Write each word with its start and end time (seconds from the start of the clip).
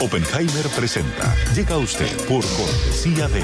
Oppenheimer 0.00 0.68
presenta. 0.76 1.34
Llega 1.54 1.78
usted 1.78 2.10
por 2.26 2.44
cortesía 2.44 3.28
de 3.28 3.42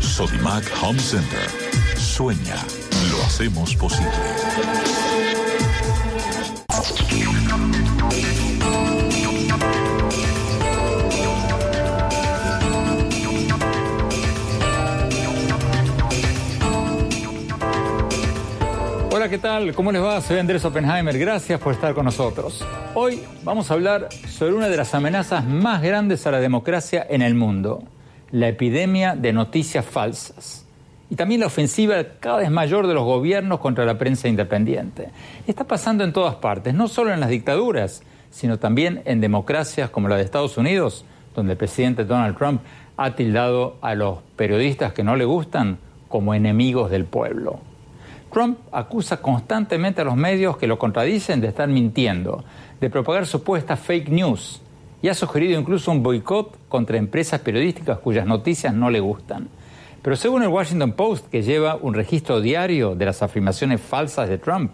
Sodimac 0.00 0.64
Home 0.82 0.98
Center. 0.98 1.48
Sueña, 1.96 2.56
lo 3.10 3.22
hacemos 3.24 3.76
posible. 3.76 4.10
Tal? 19.40 19.74
¿Cómo 19.74 19.90
les 19.90 20.02
va? 20.02 20.20
Soy 20.20 20.38
Andrés 20.38 20.64
Oppenheimer. 20.66 21.18
Gracias 21.18 21.58
por 21.58 21.72
estar 21.72 21.94
con 21.94 22.04
nosotros. 22.04 22.62
Hoy 22.94 23.22
vamos 23.42 23.70
a 23.70 23.74
hablar 23.74 24.08
sobre 24.28 24.52
una 24.52 24.68
de 24.68 24.76
las 24.76 24.94
amenazas 24.94 25.46
más 25.46 25.80
grandes 25.80 26.26
a 26.26 26.30
la 26.30 26.40
democracia 26.40 27.06
en 27.08 27.22
el 27.22 27.34
mundo, 27.34 27.82
la 28.32 28.48
epidemia 28.48 29.16
de 29.16 29.32
noticias 29.32 29.84
falsas. 29.84 30.66
Y 31.08 31.16
también 31.16 31.40
la 31.40 31.46
ofensiva 31.46 31.96
cada 32.20 32.38
vez 32.38 32.50
mayor 32.50 32.86
de 32.86 32.92
los 32.92 33.04
gobiernos 33.04 33.60
contra 33.60 33.86
la 33.86 33.96
prensa 33.96 34.28
independiente. 34.28 35.08
Está 35.46 35.64
pasando 35.64 36.04
en 36.04 36.12
todas 36.12 36.34
partes, 36.34 36.74
no 36.74 36.86
solo 36.86 37.12
en 37.12 37.20
las 37.20 37.30
dictaduras, 37.30 38.02
sino 38.30 38.58
también 38.58 39.00
en 39.06 39.22
democracias 39.22 39.88
como 39.88 40.08
la 40.08 40.16
de 40.16 40.22
Estados 40.22 40.58
Unidos, 40.58 41.06
donde 41.34 41.52
el 41.52 41.58
presidente 41.58 42.04
Donald 42.04 42.36
Trump 42.36 42.60
ha 42.98 43.14
tildado 43.14 43.78
a 43.80 43.94
los 43.94 44.18
periodistas 44.36 44.92
que 44.92 45.02
no 45.02 45.16
le 45.16 45.24
gustan 45.24 45.78
como 46.08 46.34
enemigos 46.34 46.90
del 46.90 47.06
pueblo. 47.06 47.69
Trump 48.32 48.58
acusa 48.72 49.20
constantemente 49.20 50.00
a 50.00 50.04
los 50.04 50.16
medios 50.16 50.56
que 50.56 50.66
lo 50.66 50.78
contradicen 50.78 51.40
de 51.40 51.48
estar 51.48 51.68
mintiendo, 51.68 52.44
de 52.80 52.90
propagar 52.90 53.26
supuestas 53.26 53.80
fake 53.80 54.08
news 54.08 54.62
y 55.02 55.08
ha 55.08 55.14
sugerido 55.14 55.58
incluso 55.58 55.90
un 55.90 56.02
boicot 56.02 56.56
contra 56.68 56.98
empresas 56.98 57.40
periodísticas 57.40 57.98
cuyas 57.98 58.26
noticias 58.26 58.74
no 58.74 58.90
le 58.90 59.00
gustan. 59.00 59.48
Pero 60.02 60.16
según 60.16 60.42
el 60.42 60.48
Washington 60.48 60.92
Post, 60.92 61.28
que 61.28 61.42
lleva 61.42 61.76
un 61.76 61.94
registro 61.94 62.40
diario 62.40 62.94
de 62.94 63.04
las 63.04 63.22
afirmaciones 63.22 63.80
falsas 63.80 64.28
de 64.28 64.38
Trump, 64.38 64.72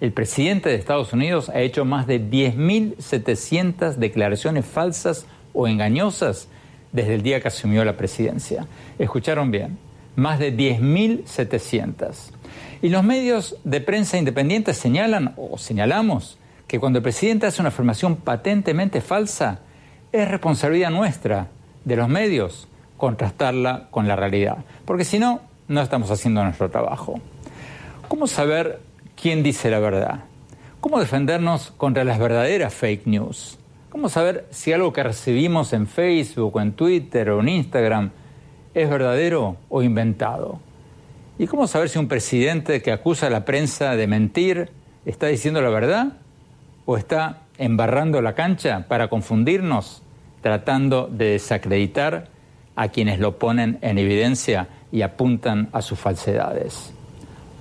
el 0.00 0.12
presidente 0.12 0.68
de 0.68 0.76
Estados 0.76 1.12
Unidos 1.12 1.48
ha 1.48 1.60
hecho 1.60 1.84
más 1.84 2.06
de 2.06 2.20
10.700 2.20 3.96
declaraciones 3.96 4.64
falsas 4.64 5.26
o 5.52 5.68
engañosas 5.68 6.48
desde 6.92 7.14
el 7.14 7.22
día 7.22 7.40
que 7.40 7.48
asumió 7.48 7.84
la 7.84 7.96
presidencia. 7.96 8.66
Escucharon 8.98 9.50
bien, 9.50 9.78
más 10.16 10.38
de 10.38 10.56
10.700. 10.56 12.32
Y 12.82 12.88
los 12.88 13.04
medios 13.04 13.56
de 13.62 13.80
prensa 13.80 14.18
independientes 14.18 14.76
señalan 14.76 15.34
o 15.36 15.56
señalamos 15.56 16.36
que 16.66 16.80
cuando 16.80 16.98
el 16.98 17.02
presidente 17.04 17.46
hace 17.46 17.62
una 17.62 17.68
afirmación 17.68 18.16
patentemente 18.16 19.00
falsa, 19.00 19.60
es 20.10 20.28
responsabilidad 20.28 20.90
nuestra, 20.90 21.46
de 21.84 21.94
los 21.94 22.08
medios, 22.08 22.66
contrastarla 22.96 23.86
con 23.92 24.08
la 24.08 24.16
realidad. 24.16 24.58
Porque 24.84 25.04
si 25.04 25.20
no, 25.20 25.42
no 25.68 25.80
estamos 25.80 26.10
haciendo 26.10 26.42
nuestro 26.42 26.70
trabajo. 26.70 27.20
¿Cómo 28.08 28.26
saber 28.26 28.80
quién 29.14 29.44
dice 29.44 29.70
la 29.70 29.78
verdad? 29.78 30.24
¿Cómo 30.80 30.98
defendernos 30.98 31.70
contra 31.76 32.02
las 32.02 32.18
verdaderas 32.18 32.74
fake 32.74 33.06
news? 33.06 33.58
¿Cómo 33.90 34.08
saber 34.08 34.48
si 34.50 34.72
algo 34.72 34.92
que 34.92 35.04
recibimos 35.04 35.72
en 35.72 35.86
Facebook 35.86 36.56
o 36.56 36.60
en 36.60 36.72
Twitter 36.72 37.30
o 37.30 37.40
en 37.40 37.48
Instagram 37.48 38.10
es 38.74 38.90
verdadero 38.90 39.56
o 39.68 39.82
inventado? 39.84 40.58
¿Y 41.42 41.48
cómo 41.48 41.66
saber 41.66 41.88
si 41.88 41.98
un 41.98 42.06
presidente 42.06 42.82
que 42.82 42.92
acusa 42.92 43.26
a 43.26 43.30
la 43.30 43.44
prensa 43.44 43.96
de 43.96 44.06
mentir 44.06 44.70
está 45.04 45.26
diciendo 45.26 45.60
la 45.60 45.70
verdad 45.70 46.12
o 46.86 46.96
está 46.96 47.40
embarrando 47.58 48.22
la 48.22 48.36
cancha 48.36 48.86
para 48.86 49.08
confundirnos, 49.08 50.02
tratando 50.40 51.08
de 51.10 51.30
desacreditar 51.30 52.28
a 52.76 52.90
quienes 52.90 53.18
lo 53.18 53.40
ponen 53.40 53.80
en 53.82 53.98
evidencia 53.98 54.68
y 54.92 55.02
apuntan 55.02 55.68
a 55.72 55.82
sus 55.82 55.98
falsedades? 55.98 56.92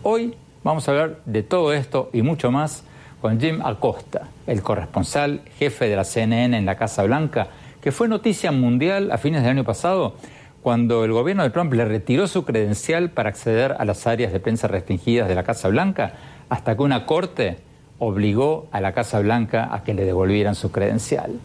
Hoy 0.03 0.35
vamos 0.63 0.87
a 0.87 0.91
hablar 0.91 1.21
de 1.25 1.41
todo 1.41 1.73
esto 1.73 2.11
y 2.13 2.21
mucho 2.21 2.51
más 2.51 2.83
con 3.19 3.39
Jim 3.39 3.61
Acosta, 3.63 4.27
el 4.45 4.61
corresponsal 4.61 5.41
jefe 5.57 5.89
de 5.89 5.95
la 5.95 6.03
CNN 6.03 6.55
en 6.55 6.67
la 6.67 6.77
Casa 6.77 7.01
Blanca, 7.01 7.47
que 7.81 7.91
fue 7.91 8.07
noticia 8.07 8.51
mundial 8.51 9.09
a 9.11 9.17
fines 9.17 9.41
del 9.41 9.49
año 9.49 9.63
pasado 9.63 10.17
cuando 10.61 11.03
el 11.03 11.11
gobierno 11.11 11.43
de 11.43 11.49
Trump 11.49 11.73
le 11.73 11.85
retiró 11.85 12.27
su 12.27 12.45
credencial 12.45 13.09
para 13.09 13.29
acceder 13.29 13.75
a 13.79 13.85
las 13.85 14.05
áreas 14.05 14.31
de 14.31 14.39
prensa 14.39 14.67
restringidas 14.67 15.27
de 15.27 15.35
la 15.35 15.43
Casa 15.43 15.69
Blanca, 15.69 16.13
hasta 16.49 16.75
que 16.75 16.83
una 16.83 17.05
corte 17.05 17.57
obligó 17.97 18.67
a 18.71 18.79
la 18.81 18.93
Casa 18.93 19.19
Blanca 19.19 19.69
a 19.71 19.83
que 19.83 19.93
le 19.93 20.05
devolvieran 20.05 20.55
su 20.55 20.71
credencial. 20.71 21.39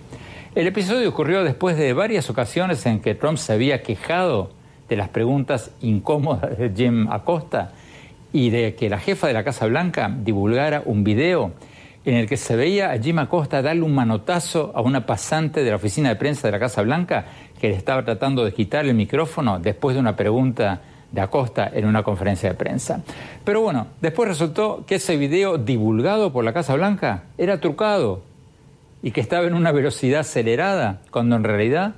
El 0.55 0.67
episodio 0.67 1.09
ocurrió 1.09 1.45
después 1.45 1.77
de 1.77 1.93
varias 1.93 2.29
ocasiones 2.31 2.85
en 2.87 3.01
que 3.01 3.15
Trump 3.15 3.39
se 3.39 3.53
había 3.53 3.83
quejado 3.83 4.51
de 4.89 4.97
las 4.97 5.09
preguntas 5.09 5.71
incómodas 5.81 6.57
de 6.59 6.71
Jim 6.75 7.09
Acosta 7.11 7.73
y 8.33 8.51
de 8.51 8.75
que 8.75 8.89
la 8.91 8.99
jefa 8.99 9.27
de 9.27 9.33
la 9.33 9.45
Casa 9.45 9.67
Blanca 9.67 10.15
divulgara 10.15 10.83
un 10.85 11.05
video 11.05 11.53
en 12.07 12.15
el 12.15 12.29
que 12.29 12.37
se 12.37 12.55
veía 12.55 12.93
a 12.93 12.99
Jim 12.99 13.19
Acosta 13.19 13.63
darle 13.63 13.83
un 13.83 13.95
manotazo 13.95 14.73
a 14.75 14.81
una 14.81 15.05
pasante 15.05 15.65
de 15.65 15.71
la 15.71 15.77
oficina 15.77 16.09
de 16.09 16.17
prensa 16.17 16.47
de 16.49 16.53
la 16.53 16.61
Casa 16.61 16.83
Blanca 16.83 17.27
que 17.61 17.69
le 17.69 17.75
estaba 17.75 18.05
tratando 18.05 18.45
de 18.45 18.53
quitar 18.53 18.85
el 18.85 18.95
micrófono 18.95 19.59
después 19.59 19.95
de 19.95 20.01
una 20.01 20.17
pregunta 20.17 20.81
de 21.13 21.21
Acosta 21.21 21.71
en 21.73 21.87
una 21.87 22.03
conferencia 22.03 22.51
de 22.51 22.55
prensa. 22.55 23.03
Pero 23.45 23.61
bueno, 23.61 23.89
después 24.01 24.29
resultó 24.29 24.85
que 24.87 24.97
ese 24.97 25.17
video 25.17 25.59
divulgado 25.59 26.33
por 26.33 26.45
la 26.45 26.53
Casa 26.53 26.75
Blanca 26.75 27.25
era 27.39 27.61
trucado 27.61 28.23
y 29.03 29.13
que 29.13 29.21
estaba 29.21 29.47
en 29.47 29.55
una 29.55 29.73
velocidad 29.73 30.21
acelerada, 30.21 31.01
cuando 31.11 31.37
en 31.37 31.45
realidad 31.45 31.95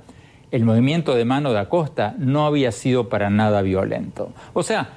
el 0.51 0.63
movimiento 0.63 1.15
de 1.15 1.25
mano 1.25 1.53
de 1.53 1.59
Acosta 1.59 2.15
no 2.17 2.45
había 2.45 2.71
sido 2.71 3.09
para 3.09 3.29
nada 3.29 3.61
violento. 3.61 4.31
O 4.53 4.63
sea, 4.63 4.89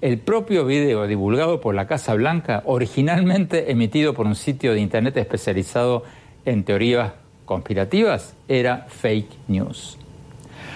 el 0.00 0.18
propio 0.18 0.64
video 0.64 1.06
divulgado 1.06 1.60
por 1.60 1.74
la 1.74 1.86
Casa 1.86 2.14
Blanca, 2.14 2.62
originalmente 2.66 3.70
emitido 3.70 4.14
por 4.14 4.26
un 4.26 4.34
sitio 4.34 4.72
de 4.72 4.80
Internet 4.80 5.16
especializado 5.16 6.02
en 6.44 6.64
teorías 6.64 7.12
conspirativas, 7.44 8.34
era 8.48 8.86
fake 8.88 9.30
news. 9.48 9.98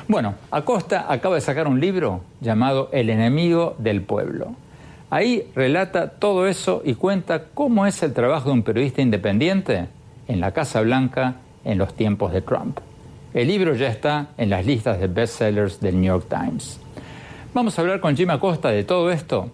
Bueno, 0.08 0.36
Acosta 0.52 1.06
acaba 1.08 1.34
de 1.34 1.40
sacar 1.40 1.66
un 1.66 1.80
libro 1.80 2.20
llamado 2.40 2.88
El 2.92 3.10
enemigo 3.10 3.74
del 3.78 4.02
pueblo. 4.02 4.54
Ahí 5.10 5.50
relata 5.56 6.10
todo 6.10 6.46
eso 6.46 6.80
y 6.84 6.94
cuenta 6.94 7.46
cómo 7.52 7.86
es 7.86 8.00
el 8.04 8.12
trabajo 8.12 8.50
de 8.50 8.52
un 8.52 8.62
periodista 8.62 9.02
independiente 9.02 9.88
en 10.28 10.40
la 10.40 10.52
Casa 10.52 10.80
Blanca 10.82 11.34
en 11.64 11.78
los 11.78 11.94
tiempos 11.94 12.32
de 12.32 12.40
Trump. 12.40 12.78
El 13.34 13.48
libro 13.48 13.74
ya 13.74 13.88
está 13.88 14.28
en 14.38 14.50
las 14.50 14.64
listas 14.64 15.00
de 15.00 15.08
bestsellers 15.08 15.80
del 15.80 16.00
New 16.00 16.06
York 16.06 16.26
Times. 16.28 16.78
Vamos 17.52 17.76
a 17.76 17.82
hablar 17.82 17.98
con 17.98 18.16
Jim 18.16 18.30
Acosta 18.30 18.68
de 18.68 18.84
todo 18.84 19.10
esto 19.10 19.50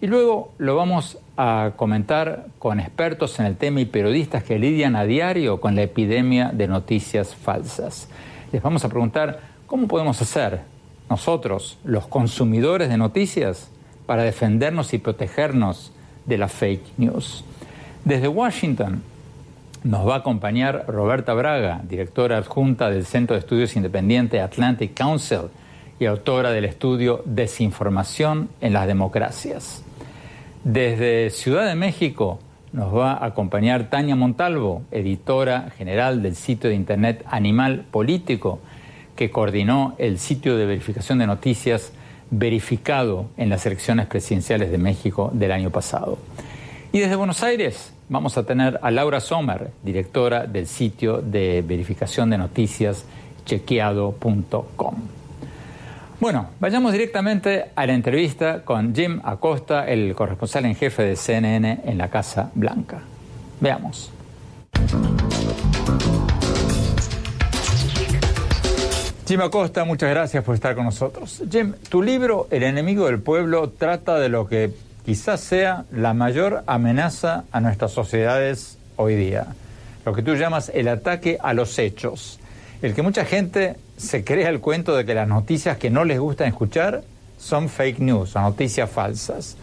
y 0.00 0.08
luego 0.08 0.52
lo 0.58 0.74
vamos 0.74 1.18
a 1.36 1.74
comentar 1.76 2.46
con 2.58 2.80
expertos 2.80 3.38
en 3.38 3.46
el 3.46 3.56
tema 3.56 3.80
y 3.80 3.84
periodistas 3.84 4.42
que 4.42 4.58
lidian 4.58 4.96
a 4.96 5.04
diario 5.04 5.60
con 5.60 5.76
la 5.76 5.82
epidemia 5.82 6.50
de 6.52 6.66
noticias 6.66 7.36
falsas. 7.36 8.08
Les 8.50 8.60
vamos 8.60 8.84
a 8.84 8.88
preguntar 8.88 9.51
cómo 9.72 9.88
podemos 9.88 10.20
hacer 10.20 10.60
nosotros, 11.08 11.78
los 11.82 12.06
consumidores 12.06 12.90
de 12.90 12.98
noticias, 12.98 13.70
para 14.04 14.22
defendernos 14.22 14.92
y 14.92 14.98
protegernos 14.98 15.92
de 16.26 16.36
la 16.36 16.48
fake 16.48 16.98
news. 16.98 17.42
Desde 18.04 18.28
Washington 18.28 19.02
nos 19.82 20.06
va 20.06 20.16
a 20.16 20.18
acompañar 20.18 20.84
Roberta 20.88 21.32
Braga, 21.32 21.80
directora 21.88 22.36
adjunta 22.36 22.90
del 22.90 23.06
Centro 23.06 23.34
de 23.34 23.40
Estudios 23.40 23.74
Independiente 23.74 24.42
Atlantic 24.42 24.92
Council 24.92 25.48
y 25.98 26.04
autora 26.04 26.50
del 26.50 26.66
estudio 26.66 27.22
Desinformación 27.24 28.50
en 28.60 28.74
las 28.74 28.86
Democracias. 28.86 29.82
Desde 30.64 31.30
Ciudad 31.30 31.66
de 31.66 31.76
México 31.76 32.40
nos 32.74 32.94
va 32.94 33.14
a 33.14 33.24
acompañar 33.24 33.88
Tania 33.88 34.16
Montalvo, 34.16 34.82
editora 34.90 35.70
general 35.78 36.20
del 36.20 36.36
sitio 36.36 36.68
de 36.68 36.76
internet 36.76 37.24
Animal 37.26 37.86
Político, 37.90 38.60
que 39.16 39.30
coordinó 39.30 39.94
el 39.98 40.18
sitio 40.18 40.56
de 40.56 40.66
verificación 40.66 41.18
de 41.18 41.26
noticias 41.26 41.92
verificado 42.30 43.26
en 43.36 43.50
las 43.50 43.66
elecciones 43.66 44.06
presidenciales 44.06 44.70
de 44.70 44.78
México 44.78 45.30
del 45.34 45.52
año 45.52 45.70
pasado. 45.70 46.18
Y 46.92 47.00
desde 47.00 47.16
Buenos 47.16 47.42
Aires 47.42 47.92
vamos 48.08 48.36
a 48.36 48.44
tener 48.44 48.78
a 48.82 48.90
Laura 48.90 49.20
Sommer, 49.20 49.70
directora 49.82 50.46
del 50.46 50.66
sitio 50.66 51.18
de 51.22 51.62
verificación 51.66 52.30
de 52.30 52.38
noticias 52.38 53.04
chequeado.com. 53.44 54.94
Bueno, 56.20 56.50
vayamos 56.60 56.92
directamente 56.92 57.72
a 57.74 57.84
la 57.84 57.94
entrevista 57.94 58.64
con 58.64 58.94
Jim 58.94 59.20
Acosta, 59.24 59.88
el 59.88 60.14
corresponsal 60.14 60.66
en 60.66 60.76
jefe 60.76 61.02
de 61.02 61.16
CNN 61.16 61.80
en 61.84 61.98
la 61.98 62.08
Casa 62.08 62.50
Blanca. 62.54 63.02
Veamos. 63.60 64.12
Jim 69.32 69.40
Acosta, 69.40 69.86
muchas 69.86 70.10
gracias 70.10 70.44
por 70.44 70.54
estar 70.54 70.74
con 70.74 70.84
nosotros. 70.84 71.42
Jim, 71.50 71.72
tu 71.88 72.02
libro 72.02 72.48
El 72.50 72.64
enemigo 72.64 73.06
del 73.06 73.18
pueblo 73.18 73.70
trata 73.70 74.18
de 74.18 74.28
lo 74.28 74.46
que 74.46 74.74
quizás 75.06 75.40
sea 75.40 75.86
la 75.90 76.12
mayor 76.12 76.62
amenaza 76.66 77.44
a 77.50 77.62
nuestras 77.62 77.92
sociedades 77.92 78.76
hoy 78.96 79.14
día, 79.14 79.46
lo 80.04 80.12
que 80.12 80.22
tú 80.22 80.34
llamas 80.34 80.70
el 80.74 80.86
ataque 80.86 81.38
a 81.40 81.54
los 81.54 81.78
hechos, 81.78 82.40
el 82.82 82.92
que 82.92 83.00
mucha 83.00 83.24
gente 83.24 83.76
se 83.96 84.22
crea 84.22 84.50
el 84.50 84.60
cuento 84.60 84.94
de 84.94 85.06
que 85.06 85.14
las 85.14 85.28
noticias 85.28 85.78
que 85.78 85.88
no 85.88 86.04
les 86.04 86.20
gustan 86.20 86.48
escuchar 86.48 87.02
son 87.38 87.70
fake 87.70 88.00
news, 88.00 88.28
son 88.28 88.42
noticias 88.42 88.90
falsas. 88.90 89.56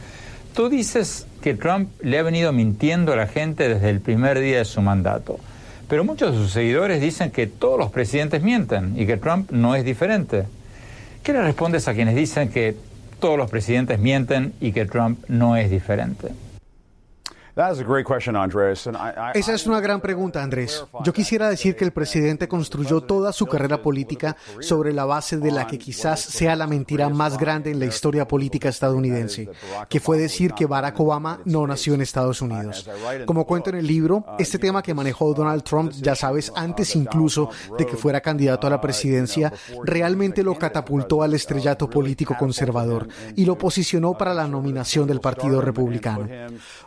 Tú 0.56 0.70
dices 0.70 1.28
que 1.44 1.54
Trump 1.54 1.92
le 2.02 2.18
ha 2.18 2.24
venido 2.24 2.52
mintiendo 2.54 3.14
a 3.14 3.18
la 3.18 3.28
gente 3.28 3.70
desde 3.70 3.92
el 3.92 4.02
primer 4.02 4.40
día 4.40 4.58
de 4.58 4.66
su 4.66 4.82
mandato. 4.82 5.40
Pero 5.90 6.04
muchos 6.04 6.32
de 6.32 6.38
sus 6.38 6.52
seguidores 6.52 7.02
dicen 7.02 7.32
que 7.32 7.48
todos 7.48 7.80
los 7.80 7.90
presidentes 7.90 8.44
mienten 8.44 8.94
y 8.96 9.08
que 9.08 9.18
Trump 9.18 9.50
no 9.52 9.76
es 9.76 9.84
diferente. 9.84 10.46
¿Qué 11.24 11.34
le 11.34 11.42
respondes 11.42 11.88
a 11.88 11.96
quienes 11.96 12.16
dicen 12.16 12.50
que 12.50 12.76
todos 13.20 13.38
los 13.40 13.50
presidentes 13.50 14.00
mienten 14.00 14.54
y 14.62 14.72
que 14.72 14.86
Trump 14.86 15.20
no 15.28 15.58
es 15.58 15.72
diferente? 15.72 16.30
Esa 19.34 19.54
es 19.54 19.68
una 19.68 19.82
gran 19.82 20.00
pregunta, 20.00 20.42
Andrés. 20.42 20.86
Yo 21.04 21.12
quisiera 21.12 21.50
decir 21.50 21.76
que 21.76 21.84
el 21.84 21.92
presidente 21.92 22.48
construyó 22.48 23.02
toda 23.02 23.34
su 23.34 23.48
carrera 23.48 23.82
política 23.82 24.38
sobre 24.62 24.94
la 24.94 25.04
base 25.04 25.38
de 25.38 25.52
la 25.52 25.68
que 25.68 25.78
quizás 25.78 26.22
sea 26.22 26.56
la 26.56 26.68
mentira 26.68 27.10
más 27.10 27.38
grande 27.38 27.72
en 27.72 27.80
la 27.80 27.86
historia 27.86 28.26
política 28.26 28.70
estadounidense, 28.70 29.50
que 29.90 30.00
fue 30.00 30.18
decir 30.18 30.54
que 30.54 30.66
Barack 30.66 31.00
Obama 31.02 31.42
no 31.44 31.68
nació 31.68 31.96
en 31.96 32.02
Estados 32.02 32.42
Unidos. 32.42 32.90
Como 33.26 33.46
cuento 33.46 33.72
en 33.72 33.76
el 33.76 33.88
libro, 33.88 34.24
este 34.38 34.58
tema 34.58 34.82
que 34.82 34.94
manejó 34.94 35.34
Donald 35.34 35.64
Trump, 35.64 35.92
ya 35.92 36.16
sabes, 36.16 36.54
antes 36.56 36.96
incluso 36.96 37.50
de 37.78 37.86
que 37.86 37.98
fuera 37.98 38.22
candidato 38.22 38.68
a 38.68 38.70
la 38.70 38.80
presidencia, 38.80 39.52
realmente 39.84 40.44
lo 40.44 40.58
catapultó 40.58 41.24
al 41.24 41.34
estrellato 41.34 41.90
político 41.90 42.36
conservador 42.40 43.08
y 43.36 43.44
lo 43.44 43.58
posicionó 43.58 44.18
para 44.18 44.34
la 44.34 44.48
nominación 44.48 45.08
del 45.08 45.20
Partido 45.20 45.60
Republicano. 45.60 46.28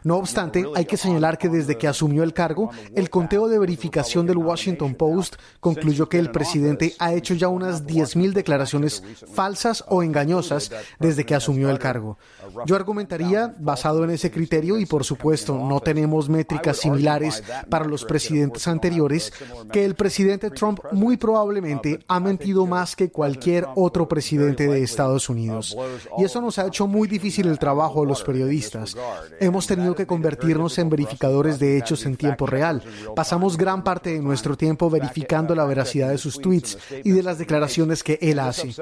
No 0.04 0.16
obstante, 0.16 0.61
hay 0.74 0.84
que 0.84 0.96
señalar 0.96 1.38
que 1.38 1.48
desde 1.48 1.76
que 1.76 1.88
asumió 1.88 2.22
el 2.22 2.32
cargo, 2.32 2.70
el 2.94 3.10
conteo 3.10 3.48
de 3.48 3.58
verificación 3.58 4.26
del 4.26 4.38
Washington 4.38 4.94
Post 4.94 5.36
concluyó 5.60 6.08
que 6.08 6.18
el 6.18 6.30
presidente 6.30 6.94
ha 6.98 7.12
hecho 7.12 7.34
ya 7.34 7.48
unas 7.48 7.86
10.000 7.86 8.32
declaraciones 8.32 9.02
falsas 9.32 9.84
o 9.88 10.02
engañosas 10.02 10.70
desde 10.98 11.24
que 11.24 11.34
asumió 11.34 11.70
el 11.70 11.78
cargo. 11.78 12.18
Yo 12.66 12.76
argumentaría, 12.76 13.54
basado 13.58 14.04
en 14.04 14.10
ese 14.10 14.30
criterio, 14.30 14.78
y 14.78 14.86
por 14.86 15.04
supuesto 15.04 15.58
no 15.58 15.80
tenemos 15.80 16.28
métricas 16.28 16.78
similares 16.78 17.42
para 17.68 17.84
los 17.84 18.04
presidentes 18.04 18.66
anteriores, 18.68 19.32
que 19.72 19.84
el 19.84 19.94
presidente 19.94 20.50
Trump 20.50 20.80
muy 20.92 21.16
probablemente 21.16 22.00
ha 22.08 22.20
mentido 22.20 22.66
más 22.66 22.96
que 22.96 23.10
cualquier 23.10 23.66
otro 23.74 24.08
presidente 24.08 24.66
de 24.66 24.82
Estados 24.82 25.28
Unidos. 25.28 25.76
Y 26.18 26.24
eso 26.24 26.40
nos 26.40 26.58
ha 26.58 26.66
hecho 26.66 26.86
muy 26.86 27.08
difícil 27.08 27.46
el 27.48 27.58
trabajo 27.58 28.02
a 28.02 28.06
los 28.06 28.22
periodistas. 28.22 28.96
Hemos 29.40 29.66
tenido 29.66 29.94
que 29.94 30.06
convertir 30.06 30.51
en 30.52 30.90
verificadores 30.90 31.58
de 31.58 31.78
hechos 31.78 32.04
en 32.04 32.16
tiempo 32.16 32.46
real. 32.46 32.82
Pasamos 33.16 33.56
gran 33.56 33.82
parte 33.82 34.12
de 34.12 34.20
nuestro 34.20 34.56
tiempo 34.56 34.90
verificando 34.90 35.54
la 35.54 35.64
veracidad 35.64 36.10
de 36.10 36.18
sus 36.18 36.38
tweets 36.38 36.78
y 37.02 37.10
de 37.10 37.22
las 37.22 37.38
declaraciones 37.38 38.02
que 38.02 38.18
él 38.20 38.38
hace. 38.38 38.74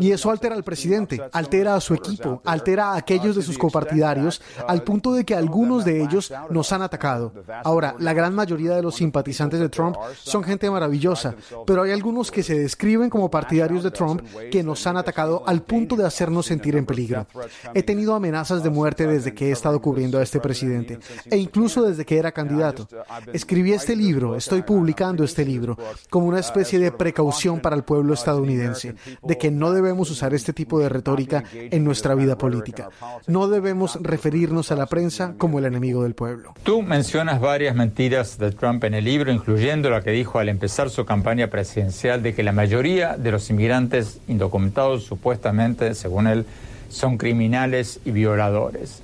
Y 0.00 0.10
eso 0.12 0.30
altera 0.30 0.54
al 0.54 0.64
presidente, 0.64 1.20
altera 1.32 1.74
a 1.74 1.80
su 1.80 1.94
equipo, 1.94 2.40
altera 2.44 2.92
a 2.92 2.96
aquellos 2.96 3.36
de 3.36 3.42
sus 3.42 3.58
copartidarios, 3.58 4.40
al 4.66 4.82
punto 4.82 5.12
de 5.12 5.24
que 5.24 5.34
algunos 5.34 5.84
de 5.84 6.02
ellos 6.02 6.32
nos 6.50 6.72
han 6.72 6.82
atacado. 6.82 7.32
Ahora, 7.62 7.94
la 7.98 8.14
gran 8.14 8.34
mayoría 8.34 8.74
de 8.74 8.82
los 8.82 8.96
simpatizantes 8.96 9.60
de 9.60 9.68
Trump 9.68 9.96
son 10.16 10.42
gente 10.42 10.70
maravillosa, 10.70 11.34
pero 11.66 11.82
hay 11.82 11.92
algunos 11.92 12.30
que 12.30 12.42
se 12.42 12.58
describen 12.58 13.10
como 13.10 13.30
partidarios 13.30 13.84
de 13.84 13.90
Trump 13.90 14.22
que 14.50 14.62
nos 14.62 14.86
han 14.86 14.96
atacado 14.96 15.42
al 15.46 15.62
punto 15.62 15.94
de 15.94 16.06
hacernos 16.06 16.46
sentir 16.46 16.74
en 16.76 16.86
peligro. 16.86 17.26
He 17.74 17.82
tenido 17.82 18.14
amenazas 18.14 18.62
de 18.62 18.70
muerte 18.70 19.06
desde 19.06 19.34
que 19.34 19.48
he 19.48 19.52
estado 19.52 19.80
cubriendo 19.80 20.18
a 20.18 20.22
este 20.22 20.40
presidente 20.40 20.98
e 21.30 21.36
incluso 21.36 21.82
desde 21.82 22.04
que 22.04 22.18
era 22.18 22.32
candidato. 22.32 22.88
Escribí 23.32 23.72
este 23.72 23.96
libro, 23.96 24.36
estoy 24.36 24.62
publicando 24.62 25.24
este 25.24 25.44
libro, 25.44 25.76
como 26.10 26.26
una 26.26 26.40
especie 26.40 26.78
de 26.78 26.92
precaución 26.92 27.60
para 27.60 27.76
el 27.76 27.82
pueblo 27.82 28.14
estadounidense, 28.14 28.94
de 29.22 29.38
que 29.38 29.50
no 29.50 29.72
debemos 29.72 30.10
usar 30.10 30.34
este 30.34 30.52
tipo 30.52 30.78
de 30.78 30.88
retórica 30.88 31.44
en 31.52 31.84
nuestra 31.84 32.14
vida 32.14 32.36
política. 32.36 32.90
No 33.26 33.48
debemos 33.48 33.98
referirnos 34.00 34.70
a 34.72 34.76
la 34.76 34.86
prensa 34.86 35.34
como 35.38 35.58
el 35.58 35.66
enemigo 35.66 36.02
del 36.02 36.14
pueblo. 36.14 36.54
Tú 36.62 36.82
mencionas 36.82 37.40
varias 37.40 37.74
mentiras 37.74 38.38
de 38.38 38.52
Trump 38.52 38.84
en 38.84 38.94
el 38.94 39.04
libro, 39.04 39.32
incluyendo 39.32 39.90
la 39.90 40.02
que 40.02 40.10
dijo 40.10 40.38
al 40.38 40.48
empezar 40.48 40.90
su 40.90 41.04
campaña 41.04 41.48
presidencial 41.48 42.22
de 42.22 42.34
que 42.34 42.42
la 42.42 42.52
mayoría 42.52 43.16
de 43.16 43.30
los 43.30 43.48
inmigrantes 43.50 44.18
indocumentados 44.28 45.04
supuestamente, 45.04 45.94
según 45.94 46.26
él, 46.26 46.46
son 46.88 47.18
criminales 47.18 48.00
y 48.04 48.10
violadores. 48.10 49.02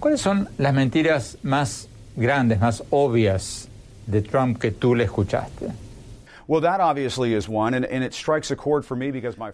¿Cuáles 0.00 0.22
son 0.22 0.48
las 0.56 0.72
mentiras 0.72 1.36
más 1.42 1.86
grandes, 2.16 2.58
más 2.58 2.82
obvias 2.88 3.68
de 4.06 4.22
Trump 4.22 4.58
que 4.58 4.70
tú 4.70 4.94
le 4.94 5.04
escuchaste? 5.04 5.66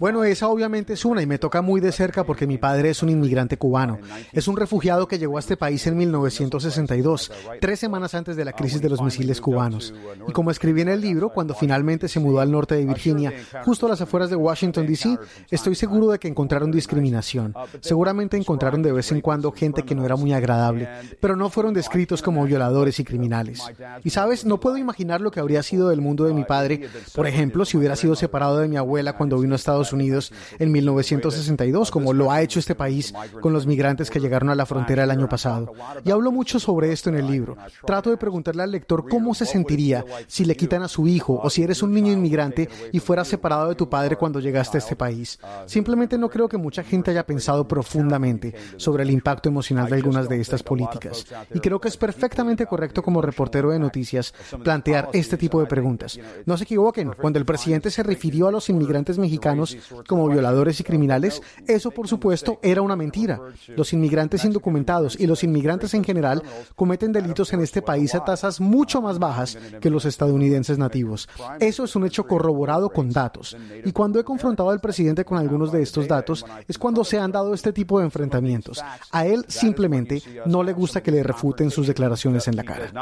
Bueno, 0.00 0.25
esa 0.25 0.49
obviamente 0.49 0.95
es 0.95 1.05
una 1.05 1.21
y 1.21 1.26
me 1.26 1.37
toca 1.37 1.61
muy 1.61 1.79
de 1.79 1.93
cerca 1.93 2.25
porque 2.25 2.47
mi 2.47 2.57
padre 2.57 2.88
es 2.88 3.03
un 3.03 3.11
inmigrante 3.11 3.59
cubano. 3.59 3.99
Es 4.33 4.49
un 4.49 4.57
refugiado 4.57 5.07
que 5.07 5.19
llegó 5.19 5.37
a 5.37 5.41
este 5.41 5.59
país 5.59 5.87
en 5.87 5.99
1962, 5.99 7.33
tres 7.61 7.81
semanas 7.81 8.15
antes 8.15 8.35
de 8.35 8.47
la 8.47 8.55
crisis 8.55 8.81
de 8.81 8.88
los 8.88 9.03
misiles 9.03 9.43
cubanos. 9.43 9.93
Y 10.26 10.33
como 10.33 10.50
escribí 10.50 10.81
en 10.81 10.88
el 10.88 11.03
libro, 11.03 11.29
cuando 11.29 11.55
finalmente 11.55 12.09
se 12.09 12.19
mudó 12.19 12.41
al 12.41 12.50
norte 12.50 12.76
de 12.76 12.87
Virginia, 12.87 13.31
justo 13.62 13.85
a 13.85 13.91
las 13.91 14.00
afueras 14.00 14.31
de 14.31 14.37
Washington, 14.37 14.87
D.C., 14.87 15.19
estoy 15.50 15.75
seguro 15.75 16.09
de 16.09 16.19
que 16.19 16.29
encontraron 16.29 16.71
discriminación. 16.71 17.55
Seguramente 17.81 18.38
encontraron 18.38 18.83
de 18.83 18.93
vez 18.93 19.12
en 19.12 19.21
cuando 19.21 19.53
gente 19.53 19.83
que 19.83 19.95
no 19.95 20.07
era 20.07 20.17
muy 20.17 20.33
agradable, 20.33 20.88
pero 21.21 21.37
no 21.37 21.50
fueron 21.50 21.75
descritos 21.75 22.23
como 22.23 22.47
violadores 22.47 22.99
y 23.00 23.05
criminales. 23.05 23.62
Y 24.03 24.09
sabes, 24.09 24.47
no 24.47 24.61
puedo 24.61 24.79
imaginar 24.79 25.21
lo 25.21 25.31
que 25.31 25.41
habría 25.41 25.62
sido 25.62 25.91
del 25.91 26.00
mundo 26.00 26.25
de 26.25 26.33
mi 26.33 26.45
padre 26.45 26.86
por 27.14 27.26
ejemplo, 27.26 27.64
si 27.64 27.76
hubiera 27.76 27.97
sido 27.97 28.16
separado 28.16 28.59
de 28.59 28.69
mi 28.69 28.76
abuela 28.76 29.16
cuando 29.16 29.38
vino 29.38 29.55
a 29.55 29.57
Estados 29.57 29.93
Unidos 29.93 30.33
en 30.59 30.73
1962, 30.73 31.90
como 31.90 32.12
lo 32.12 32.31
ha 32.31 32.43
hecho 32.43 32.59
este 32.59 32.75
país 32.75 33.12
con 33.40 33.52
los 33.52 33.66
migrantes 33.66 34.11
que 34.11 34.21
llegaron 34.21 34.50
a 34.50 34.55
la 34.55 34.66
frontera 34.66 35.05
el 35.05 35.11
año 35.11 35.28
pasado. 35.28 35.73
Y 36.05 36.11
hablo 36.11 36.33
mucho 36.33 36.59
sobre 36.59 36.93
esto 36.93 37.11
en 37.11 37.16
el 37.16 37.26
libro. 37.26 37.57
Trato 37.85 38.11
de 38.11 38.16
preguntarle 38.16 38.62
al 38.62 38.71
lector 38.71 39.09
cómo 39.09 39.35
se 39.35 39.47
sentiría 39.47 40.05
si 40.26 40.45
le 40.45 40.57
quitan 40.57 40.83
a 40.83 40.88
su 40.88 41.07
hijo 41.07 41.40
o 41.43 41.50
si 41.50 41.62
eres 41.62 41.83
un 41.83 41.93
niño 41.93 42.12
inmigrante 42.12 42.69
y 42.93 43.00
fueras 43.00 43.28
separado 43.28 43.69
de 43.69 43.75
tu 43.75 43.88
padre 43.88 44.16
cuando 44.16 44.40
llegaste 44.40 44.78
a 44.78 44.81
este 44.81 44.97
país. 44.97 45.38
Simplemente 45.66 46.19
no 46.19 46.28
creo 46.28 46.49
que 46.49 46.57
mucha 46.57 46.83
gente 46.83 47.11
haya 47.11 47.26
pensado 47.26 47.66
profundamente 47.66 48.55
sobre 48.76 49.02
el 49.02 49.11
impacto 49.11 49.49
emocional 49.49 49.88
de 49.88 49.97
algunas 49.97 50.28
de 50.28 50.40
estas 50.40 50.62
políticas. 50.62 51.26
Y 51.55 51.61
creo 51.61 51.81
que 51.81 51.88
es 51.88 51.97
perfectamente 51.97 52.66
correcto 52.66 53.02
como 53.02 53.23
reportero 53.23 53.71
de 53.71 53.78
noticias 53.78 54.35
plantear 54.62 55.09
este 55.12 55.37
tipo 55.37 55.61
de 55.61 55.66
preguntas. 55.66 56.19
No 56.45 56.57
sé 56.57 56.66
qué 56.66 56.75
equivoquen, 56.76 57.12
cuando 57.18 57.38
el 57.38 57.47
presidente 57.47 57.90
se 57.90 58.02
refirió 58.02 58.49
a 58.49 58.52
los 58.52 58.68
inmigrantes 58.68 59.18
mexicanos 59.18 59.76
como 60.06 60.28
violadores 60.28 60.78
y 60.80 60.85
criminales, 60.85 61.42
eso 61.66 61.90
por 61.90 62.06
supuesto 62.06 62.59
era 62.62 62.83
una 62.83 62.97
mentira. 62.97 63.40
Los 63.68 63.92
inmigrantes 63.92 64.45
indocumentados 64.45 65.18
y 65.18 65.26
los 65.26 65.42
inmigrantes 65.42 65.95
en 65.95 66.04
general 66.04 66.42
cometen 66.75 67.12
delitos 67.12 67.52
en 67.52 67.61
este 67.61 67.80
país 67.80 68.14
a 68.14 68.25
tasas 68.25 68.61
mucho 68.61 69.00
más 69.00 69.18
bajas 69.18 69.56
que 69.80 69.90
los 69.90 70.04
estadounidenses 70.04 70.78
nativos. 70.78 71.28
Eso 71.61 71.85
es 71.85 71.97
un 71.97 72.06
hecho 72.06 72.26
corroborado 72.26 72.90
con 72.90 73.11
datos. 73.11 73.56
Y 73.85 73.92
cuando 73.92 74.21
he 74.21 74.25
confrontado 74.25 74.71
al 74.71 74.80
presidente 74.80 75.25
con 75.25 75.38
algunos 75.38 75.73
de 75.73 75.83
estos 75.83 76.06
datos, 76.06 76.45
es 76.68 76.76
cuando 76.76 77.04
se 77.04 77.18
han 77.18 77.33
dado 77.33 77.54
este 77.54 77.73
tipo 77.73 77.99
de 77.99 78.04
enfrentamientos. 78.04 78.83
A 79.11 79.26
él 79.26 79.45
simplemente 79.49 80.23
no 80.45 80.62
le 80.62 80.73
gusta 80.73 81.02
que 81.02 81.11
le 81.11 81.23
refuten 81.23 81.71
sus 81.71 81.87
declaraciones 81.87 82.47
en 82.49 82.56
la 82.56 82.64
cara. 82.64 82.92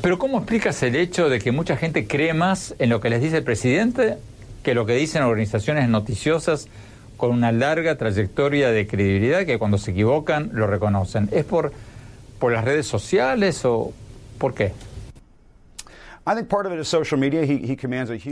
Pero 0.00 0.18
¿cómo 0.18 0.38
explicas 0.38 0.82
el 0.82 0.96
hecho 0.96 1.28
de 1.28 1.38
que 1.38 1.52
mucha 1.52 1.76
gente 1.76 2.06
cree 2.06 2.34
más 2.34 2.74
en 2.78 2.88
lo 2.88 3.00
que 3.00 3.10
les 3.10 3.20
dice 3.20 3.36
el 3.36 3.44
presidente 3.44 4.18
que 4.64 4.74
lo 4.74 4.86
que 4.86 4.94
dicen 4.94 5.22
organizaciones 5.22 5.88
noticiosas 5.88 6.68
con 7.16 7.30
una 7.30 7.52
larga 7.52 7.96
trayectoria 7.96 8.70
de 8.70 8.86
credibilidad 8.86 9.44
que 9.44 9.58
cuando 9.58 9.78
se 9.78 9.92
equivocan 9.92 10.50
lo 10.54 10.66
reconocen? 10.66 11.28
¿Es 11.30 11.44
por, 11.44 11.72
por 12.38 12.52
las 12.52 12.64
redes 12.64 12.86
sociales 12.86 13.64
o 13.64 13.92
por 14.38 14.54
qué? 14.54 14.72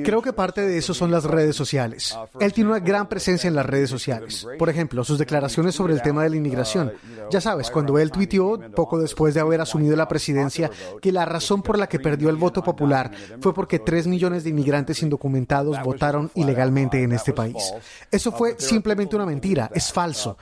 Creo 0.05 0.23
que 0.23 0.33
parte 0.33 0.61
de 0.63 0.79
eso 0.79 0.95
son 0.95 1.11
las 1.11 1.25
redes 1.25 1.57
sociales. 1.57 2.17
Uh, 2.17 2.39
Él 2.39 2.53
tiene 2.53 2.71
una 2.71 2.79
gran 2.79 3.09
presencia 3.09 3.49
en 3.49 3.57
las 3.57 3.67
redes 3.67 3.91
sociales. 3.91 4.47
Por 4.59 4.69
ejemplo, 4.69 5.03
sus 5.03 5.19
declaraciones 5.19 5.75
sobre 5.75 5.95
el 5.95 6.03
tema 6.03 6.23
de 6.23 6.31
la 6.31 6.37
inmigración. 6.37 6.89
Uh, 6.89 7.31
ya 7.31 7.41
sabes, 7.41 7.71
cuando 7.71 7.99
él 7.99 8.11
tuiteó, 8.13 8.61
poco 8.77 8.99
después 9.01 9.35
de 9.35 9.41
haber 9.41 9.61
asumido 9.61 9.97
la 9.97 10.07
presidencia, 10.07 10.71
que 11.01 11.11
la 11.11 11.25
razón 11.25 11.63
por 11.63 11.79
la 11.79 11.89
que 11.89 11.99
perdió 11.99 12.31
el 12.31 12.37
voto 12.37 12.63
popular 12.63 13.11
fue 13.41 13.53
porque 13.53 13.81
tres 13.81 14.07
millones 14.07 14.45
de 14.45 14.51
inmigrantes 14.51 15.03
indocumentados 15.03 15.83
votaron 15.83 16.31
ilegalmente 16.35 17.03
en 17.03 17.13
este 17.13 17.33
país. 17.33 17.73
Eso 18.11 18.31
uh, 18.31 18.33
fue 18.33 18.57
simplemente 18.59 19.17
una 19.17 19.27
mentira, 19.27 19.71
es 19.75 19.93
falso. 19.93 20.37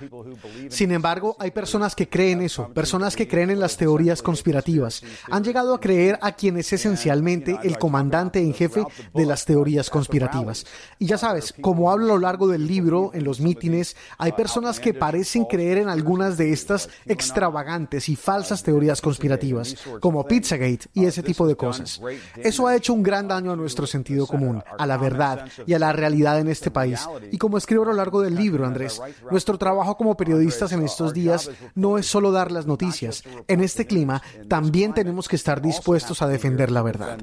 Sin 0.69 0.93
embargo, 0.93 1.35
hay 1.39 1.51
personas 1.51 1.95
que 1.95 2.09
creen 2.09 2.43
eso, 2.43 2.69
personas 2.69 3.17
que 3.17 3.27
creen 3.27 3.51
en 3.51 3.61
las 3.61 3.77
teorías 3.77 4.23
conspirativas. 4.23 5.03
Han 5.31 5.45
llegado 5.45 5.75
a 5.75 5.81
creer 5.81 6.19
a 6.21 6.33
quienes 6.33 6.73
esencialmente 6.73 7.38
el 7.63 7.79
comandante 7.79 8.41
en 8.41 8.55
jefe 8.55 8.85
de 9.15 9.27
las 9.27 9.45
teorías 9.45 9.91
conspirativas. 9.91 10.67
Y 10.99 11.07
ya 11.07 11.19
sabes, 11.19 11.55
como 11.61 11.91
hablo 11.91 12.05
a 12.07 12.09
lo 12.09 12.19
largo 12.19 12.49
del 12.49 12.67
libro, 12.67 13.11
en 13.15 13.25
los 13.25 13.41
mítines, 13.41 13.97
hay 14.19 14.33
personas 14.33 14.81
que 14.81 14.95
parecen 14.95 15.45
creer 15.45 15.79
en 15.79 15.89
algunas 15.89 16.37
de 16.37 16.53
estas 16.53 16.89
extravagantes 17.07 18.09
y 18.09 18.17
falsas 18.17 18.63
teorías 18.63 19.01
conspirativas, 19.01 19.77
como 20.01 20.27
Pizzagate 20.27 20.89
y 20.95 21.05
ese 21.05 21.23
tipo 21.23 21.47
de 21.47 21.57
cosas. 21.57 22.01
Eso 22.37 22.67
ha 22.67 22.77
hecho 22.77 22.95
un 22.95 23.03
gran 23.03 23.29
daño 23.29 23.53
a 23.53 23.57
nuestro 23.57 23.87
sentido 23.87 24.27
común, 24.27 24.63
a 24.79 24.87
la 24.87 24.97
verdad 24.97 25.49
y 25.67 25.75
a 25.75 25.79
la 25.79 25.93
realidad 25.93 26.39
en 26.41 26.49
este 26.49 26.71
país. 26.71 27.07
Y 27.31 27.39
como 27.39 27.59
escribo 27.59 27.85
a 27.85 27.87
lo 27.87 27.95
largo 27.95 28.21
del 28.21 28.35
libro, 28.35 28.67
Andrés, 28.67 29.01
nuestro 29.31 29.59
trabajo 29.59 29.97
como 29.97 30.17
periodistas 30.17 30.73
en 30.73 30.83
estos 30.83 31.13
días 31.13 31.51
no 31.75 31.99
es 31.99 32.07
solo 32.07 32.33
dar 32.33 32.53
las 32.53 32.67
noticias. 32.67 33.23
En 33.47 33.61
este 33.61 33.87
clima 33.87 34.23
también 34.49 34.95
tenemos 34.95 35.29
que 35.29 35.37
estar 35.37 35.61
dispuestos 35.61 36.23
a 36.23 36.29
defender 36.29 36.71
la 36.71 36.83
verdad. 36.83 37.19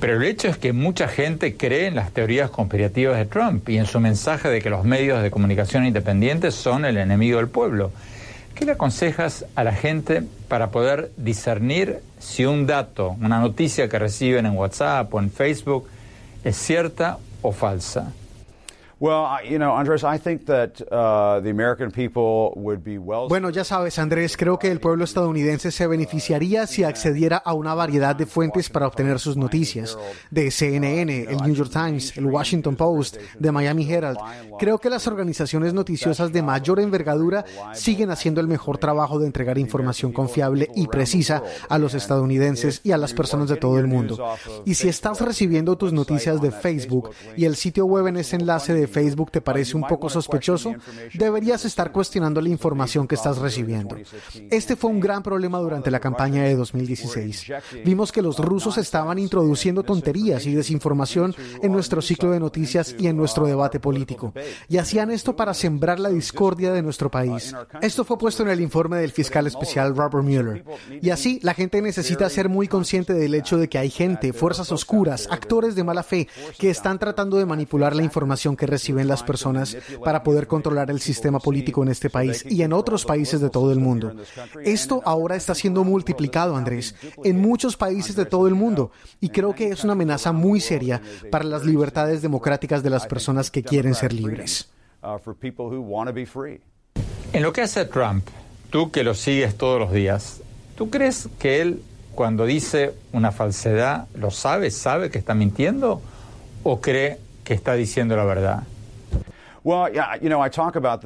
Pero 0.00 0.16
el 0.16 0.22
hecho 0.22 0.48
es 0.48 0.56
que 0.56 0.72
mucha 0.72 1.08
gente 1.08 1.56
cree 1.56 1.86
en 1.86 1.94
las 1.94 2.10
teorías 2.12 2.50
conspirativas 2.50 3.18
de 3.18 3.26
Trump 3.26 3.68
y 3.68 3.76
en 3.76 3.86
su 3.86 4.00
mensaje 4.00 4.48
de 4.48 4.62
que 4.62 4.70
los 4.70 4.84
medios 4.84 5.22
de 5.22 5.30
comunicación 5.30 5.84
independientes 5.84 6.54
son 6.54 6.86
el 6.86 6.96
enemigo 6.96 7.36
del 7.36 7.48
pueblo. 7.48 7.92
¿Qué 8.54 8.64
le 8.64 8.72
aconsejas 8.72 9.44
a 9.54 9.64
la 9.64 9.72
gente 9.72 10.22
para 10.48 10.70
poder 10.70 11.10
discernir 11.16 12.00
si 12.18 12.46
un 12.46 12.66
dato, 12.66 13.16
una 13.20 13.40
noticia 13.40 13.88
que 13.88 13.98
reciben 13.98 14.46
en 14.46 14.56
WhatsApp 14.56 15.12
o 15.14 15.20
en 15.20 15.30
Facebook 15.30 15.86
es 16.44 16.56
cierta 16.56 17.18
o 17.42 17.52
falsa? 17.52 18.12
Bueno, 23.30 23.48
ya 23.48 23.64
sabes, 23.64 23.98
Andrés, 23.98 24.36
creo 24.36 24.58
que 24.58 24.70
el 24.70 24.78
pueblo 24.78 25.04
estadounidense 25.04 25.70
se 25.70 25.86
beneficiaría 25.86 26.66
si 26.66 26.84
accediera 26.84 27.38
a 27.38 27.54
una 27.54 27.72
variedad 27.72 28.14
de 28.14 28.26
fuentes 28.26 28.68
para 28.68 28.86
obtener 28.86 29.18
sus 29.18 29.38
noticias, 29.38 29.96
de 30.30 30.50
CNN, 30.50 31.22
el 31.30 31.38
New 31.38 31.54
York 31.54 31.70
Times, 31.72 32.14
el 32.18 32.26
Washington 32.26 32.76
Post, 32.76 33.16
de 33.38 33.50
Miami 33.50 33.90
Herald. 33.90 34.18
Creo 34.58 34.76
que 34.76 34.90
las 34.90 35.06
organizaciones 35.06 35.72
noticiosas 35.72 36.30
de 36.30 36.42
mayor 36.42 36.78
envergadura 36.78 37.46
siguen 37.72 38.10
haciendo 38.10 38.42
el 38.42 38.48
mejor 38.48 38.76
trabajo 38.76 39.18
de 39.18 39.24
entregar 39.24 39.56
información 39.56 40.12
confiable 40.12 40.68
y 40.74 40.88
precisa 40.88 41.42
a 41.70 41.78
los 41.78 41.94
estadounidenses 41.94 42.82
y 42.84 42.92
a 42.92 42.98
las 42.98 43.14
personas 43.14 43.48
de 43.48 43.56
todo 43.56 43.78
el 43.78 43.86
mundo. 43.86 44.22
Y 44.66 44.74
si 44.74 44.90
estás 44.90 45.22
recibiendo 45.22 45.78
tus 45.78 45.94
noticias 45.94 46.42
de 46.42 46.50
Facebook 46.50 47.12
y 47.34 47.46
el 47.46 47.56
sitio 47.56 47.86
web 47.86 48.06
en 48.06 48.18
ese 48.18 48.36
enlace 48.36 48.74
de 48.74 48.89
Facebook 48.90 49.30
te 49.30 49.40
parece 49.40 49.76
un 49.76 49.86
poco 49.86 50.08
sospechoso, 50.08 50.74
deberías 51.14 51.64
estar 51.64 51.92
cuestionando 51.92 52.40
la 52.40 52.48
información 52.48 53.06
que 53.06 53.14
estás 53.14 53.38
recibiendo. 53.38 53.96
Este 54.50 54.76
fue 54.76 54.90
un 54.90 55.00
gran 55.00 55.22
problema 55.22 55.58
durante 55.58 55.90
la 55.90 56.00
campaña 56.00 56.44
de 56.44 56.56
2016. 56.56 57.46
Vimos 57.84 58.12
que 58.12 58.22
los 58.22 58.38
rusos 58.38 58.78
estaban 58.78 59.18
introduciendo 59.18 59.82
tonterías 59.82 60.46
y 60.46 60.54
desinformación 60.54 61.34
en 61.62 61.72
nuestro 61.72 62.02
ciclo 62.02 62.30
de 62.30 62.40
noticias 62.40 62.94
y 62.98 63.06
en 63.06 63.16
nuestro 63.16 63.46
debate 63.46 63.80
político. 63.80 64.32
Y 64.68 64.78
hacían 64.78 65.10
esto 65.10 65.36
para 65.36 65.54
sembrar 65.54 66.00
la 66.00 66.10
discordia 66.10 66.72
de 66.72 66.82
nuestro 66.82 67.10
país. 67.10 67.54
Esto 67.80 68.04
fue 68.04 68.18
puesto 68.18 68.42
en 68.42 68.50
el 68.50 68.60
informe 68.60 68.98
del 68.98 69.12
fiscal 69.12 69.46
especial 69.46 69.96
Robert 69.96 70.24
Mueller. 70.24 70.64
Y 71.00 71.10
así 71.10 71.40
la 71.42 71.54
gente 71.54 71.80
necesita 71.82 72.28
ser 72.28 72.48
muy 72.48 72.68
consciente 72.68 73.14
del 73.14 73.34
hecho 73.34 73.56
de 73.56 73.68
que 73.68 73.78
hay 73.78 73.90
gente, 73.90 74.32
fuerzas 74.32 74.72
oscuras, 74.72 75.28
actores 75.30 75.74
de 75.74 75.84
mala 75.84 76.02
fe, 76.02 76.28
que 76.58 76.70
están 76.70 76.98
tratando 76.98 77.36
de 77.36 77.46
manipular 77.46 77.94
la 77.94 78.02
información 78.02 78.56
que 78.56 78.66
reciben 78.66 78.79
reciben 78.80 79.08
las 79.08 79.22
personas 79.22 79.76
para 80.02 80.22
poder 80.22 80.46
controlar 80.46 80.90
el 80.90 81.00
sistema 81.00 81.38
político 81.38 81.82
en 81.82 81.90
este 81.90 82.08
país 82.08 82.44
y 82.48 82.62
en 82.62 82.72
otros 82.72 83.04
países 83.04 83.40
de 83.42 83.50
todo 83.50 83.72
el 83.72 83.78
mundo. 83.78 84.14
Esto 84.64 85.02
ahora 85.04 85.36
está 85.36 85.54
siendo 85.54 85.84
multiplicado, 85.84 86.56
Andrés, 86.56 86.94
en 87.22 87.40
muchos 87.40 87.76
países 87.76 88.16
de 88.16 88.24
todo 88.24 88.48
el 88.48 88.54
mundo 88.54 88.90
y 89.20 89.28
creo 89.28 89.54
que 89.54 89.68
es 89.68 89.84
una 89.84 89.92
amenaza 89.92 90.32
muy 90.32 90.60
seria 90.60 91.02
para 91.30 91.44
las 91.44 91.66
libertades 91.66 92.22
democráticas 92.22 92.82
de 92.82 92.88
las 92.88 93.06
personas 93.06 93.50
que 93.50 93.62
quieren 93.62 93.94
ser 93.94 94.14
libres. 94.14 94.70
En 97.32 97.42
lo 97.42 97.52
que 97.52 97.60
hace 97.60 97.84
Trump, 97.84 98.26
tú 98.70 98.90
que 98.90 99.04
lo 99.04 99.14
sigues 99.14 99.56
todos 99.56 99.78
los 99.78 99.92
días, 99.92 100.40
¿tú 100.74 100.88
crees 100.88 101.28
que 101.38 101.60
él 101.60 101.82
cuando 102.14 102.46
dice 102.46 102.94
una 103.12 103.30
falsedad 103.30 104.06
lo 104.14 104.30
sabe, 104.30 104.70
sabe 104.70 105.10
que 105.10 105.18
está 105.18 105.34
mintiendo 105.34 106.00
o 106.62 106.80
cree 106.80 107.18
que 107.50 107.54
está 107.54 107.74
diciendo 107.74 108.16
la 108.16 108.22
verdad. 108.22 108.62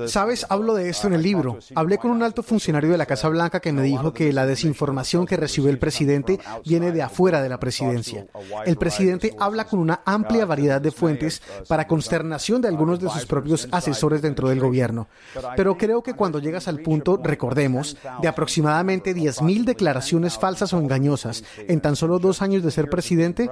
Sabes, 0.08 0.46
hablo 0.48 0.74
de 0.74 0.88
esto 0.88 1.08
en 1.08 1.14
el 1.14 1.22
libro. 1.22 1.58
Hablé 1.74 1.98
con 1.98 2.10
un 2.10 2.22
alto 2.22 2.42
funcionario 2.42 2.90
de 2.90 2.98
la 2.98 3.06
Casa 3.06 3.28
Blanca 3.28 3.60
que 3.60 3.72
me 3.72 3.82
dijo 3.82 4.12
que 4.12 4.32
la 4.32 4.46
desinformación 4.46 5.26
que 5.26 5.36
recibe 5.36 5.70
el 5.70 5.78
presidente 5.78 6.38
viene 6.64 6.92
de 6.92 7.02
afuera 7.02 7.42
de 7.42 7.48
la 7.48 7.58
presidencia. 7.58 8.26
El 8.64 8.76
presidente 8.76 9.34
habla 9.38 9.64
con 9.64 9.80
una 9.80 10.02
amplia 10.04 10.46
variedad 10.46 10.80
de 10.80 10.90
fuentes 10.90 11.42
para 11.68 11.86
consternación 11.86 12.60
de 12.62 12.68
algunos 12.68 13.00
de 13.00 13.10
sus 13.10 13.26
propios 13.26 13.68
asesores 13.72 14.22
dentro 14.22 14.48
del 14.48 14.60
gobierno. 14.60 15.08
Pero 15.56 15.76
creo 15.76 16.02
que 16.02 16.14
cuando 16.14 16.38
llegas 16.38 16.68
al 16.68 16.80
punto, 16.80 17.20
recordemos, 17.22 17.96
de 18.22 18.28
aproximadamente 18.28 19.14
10.000 19.14 19.64
declaraciones 19.64 20.38
falsas 20.38 20.72
o 20.72 20.78
engañosas 20.78 21.44
en 21.56 21.80
tan 21.80 21.96
solo 21.96 22.18
dos 22.18 22.42
años 22.42 22.62
de 22.62 22.70
ser 22.70 22.88
presidente, 22.88 23.50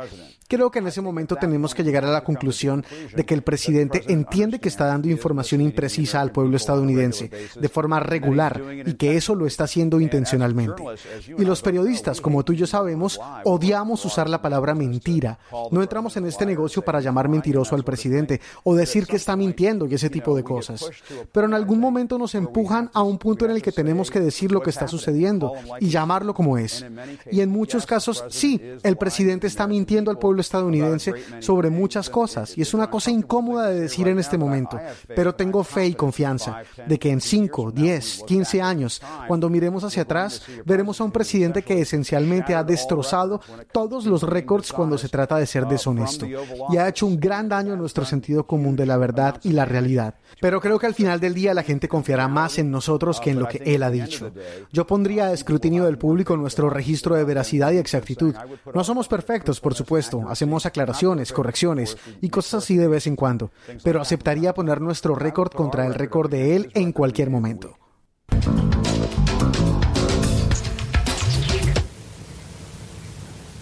creo 0.49 0.71
que 0.71 0.78
en 0.78 0.87
ese 0.87 1.00
momento 1.00 1.37
tenemos 1.37 1.75
que 1.75 1.82
llegar 1.82 2.04
a 2.04 2.11
la 2.11 2.25
conclusión 2.25 2.85
de 3.14 3.25
que 3.25 3.35
el 3.35 3.42
presidente 3.42 4.04
entiende 4.09 4.61
que 4.61 4.68
está 4.68 4.91
dando 4.92 5.08
información 5.08 5.61
imprecisa 5.61 6.20
al 6.20 6.32
pueblo 6.32 6.56
estadounidense 6.56 7.30
de 7.58 7.68
forma 7.68 8.00
regular 8.00 8.61
y 8.87 8.94
que 8.94 9.16
eso 9.16 9.34
lo 9.34 9.46
está 9.46 9.64
haciendo 9.64 10.00
intencionalmente. 10.00 10.82
Y 11.38 11.44
los 11.44 11.62
periodistas, 11.62 12.20
como 12.20 12.44
tú 12.44 12.52
y 12.52 12.56
yo 12.56 12.66
sabemos, 12.66 13.20
odiamos 13.44 14.04
usar 14.04 14.28
la 14.28 14.42
palabra 14.42 14.75
mentira. 14.75 15.38
No 15.70 15.82
entramos 15.82 16.16
en 16.16 16.26
este 16.26 16.46
negocio 16.46 16.82
para 16.82 17.00
llamar 17.00 17.28
mentiroso 17.28 17.75
al 17.75 17.84
presidente 17.84 18.40
o 18.64 18.75
decir 18.75 19.06
que 19.06 19.16
está 19.16 19.37
mintiendo 19.37 19.87
y 19.87 19.94
ese 19.94 20.11
tipo 20.11 20.37
de 20.37 20.42
cosas. 20.42 20.88
Pero 21.32 21.46
en 21.46 21.54
algún 21.54 21.80
momento 21.80 22.18
nos 22.18 22.34
empujan 22.34 22.90
a 22.92 23.02
un 23.02 23.18
punto 23.18 23.44
en 23.44 23.52
el 23.52 23.62
que 23.62 23.72
tenemos 23.72 24.11
que 24.11 24.20
decir 24.20 24.52
lo 24.52 24.62
que 24.62 24.70
está 24.70 24.88
sucediendo 24.88 25.52
y 25.80 25.88
llamarlo 25.88 26.34
como 26.34 26.58
es. 26.58 26.84
Y 27.30 27.40
en 27.40 27.50
muchos 27.50 27.87
casos, 27.87 28.25
sí, 28.28 28.61
el 28.82 28.96
presidente 28.96 29.46
está 29.46 29.66
mintiendo 29.66 30.11
al 30.11 30.18
pueblo 30.18 30.40
estadounidense 30.40 31.14
sobre 31.40 31.70
muchas 31.70 32.11
cosas 32.11 32.56
y 32.56 32.62
es 32.62 32.75
una 32.75 32.90
cosa 32.90 33.11
incómoda 33.11 33.68
de 33.68 33.80
decir 33.80 34.08
en 34.08 34.18
este 34.18 34.38
momento. 34.38 34.78
Pero 35.06 35.34
tengo 35.34 35.64
fe 35.64 35.86
y 35.86 35.94
confianza 35.94 36.62
de 36.86 36.98
que 36.98 37.10
en 37.10 37.20
5, 37.20 37.72
10, 37.72 38.24
15 38.26 38.62
años, 38.62 39.02
cuando 39.28 39.48
miremos 39.48 39.84
hacia 39.84 40.02
atrás, 40.02 40.42
veremos 40.64 41.00
a 41.00 41.04
un 41.04 41.12
presidente 41.12 41.62
que 41.62 41.80
esencialmente 41.80 42.54
ha 42.54 42.64
destrozado 42.64 43.40
todos 43.72 44.06
los 44.06 44.22
récords 44.22 44.72
cuando 44.72 44.98
se 44.98 45.08
trata 45.08 45.36
de 45.36 45.46
ser 45.46 45.66
deshonesto 45.66 46.26
y 46.70 46.76
ha 46.76 46.88
hecho 46.88 47.06
un 47.06 47.18
gran 47.18 47.48
daño 47.48 47.74
a 47.74 47.76
nuestro 47.76 48.04
sentido 48.04 48.46
común 48.46 48.76
de 48.76 48.86
la 48.86 48.96
verdad 48.96 49.40
y 49.42 49.52
la 49.52 49.64
realidad. 49.64 50.14
Pero 50.40 50.60
creo 50.60 50.78
que 50.78 50.86
al 50.86 50.94
final 50.94 51.20
del 51.20 51.34
día 51.34 51.54
la 51.54 51.62
gente 51.62 51.88
confiará 51.88 52.28
más 52.28 52.58
en 52.58 52.70
nosotros 52.70 53.20
que 53.20 53.30
en 53.30 53.38
lo 53.38 53.48
que 53.48 53.62
él 53.64 53.82
ha 53.82 53.90
dicho. 53.90 54.32
Yo 54.72 54.86
pondría 54.86 55.26
a 55.26 55.32
escrutinio 55.32 55.84
del 55.84 55.98
público 55.98 56.36
nuestro 56.36 56.70
registro 56.70 57.16
de 57.16 57.24
veracidad 57.24 57.72
y 57.72 57.78
exactitud. 57.78 58.34
No 58.74 58.84
somos 58.84 59.08
perfectos, 59.08 59.60
por 59.60 59.74
supuesto, 59.74 60.24
hacemos 60.28 60.66
aclaraciones, 60.66 61.32
correcciones 61.32 61.96
y 62.20 62.28
cosas 62.28 62.64
así 62.64 62.76
de 62.76 62.88
vez 62.88 63.06
en 63.06 63.16
cuando, 63.16 63.50
pero 63.82 64.00
aceptaría 64.00 64.54
poner 64.54 64.72
nuestro 64.81 65.14
récord 65.14 65.52
contra 65.52 65.87
el 65.87 65.95
récord 65.95 66.31
de 66.31 66.57
él 66.57 66.71
en 66.75 66.93
cualquier 66.93 67.31
momento. 67.31 67.76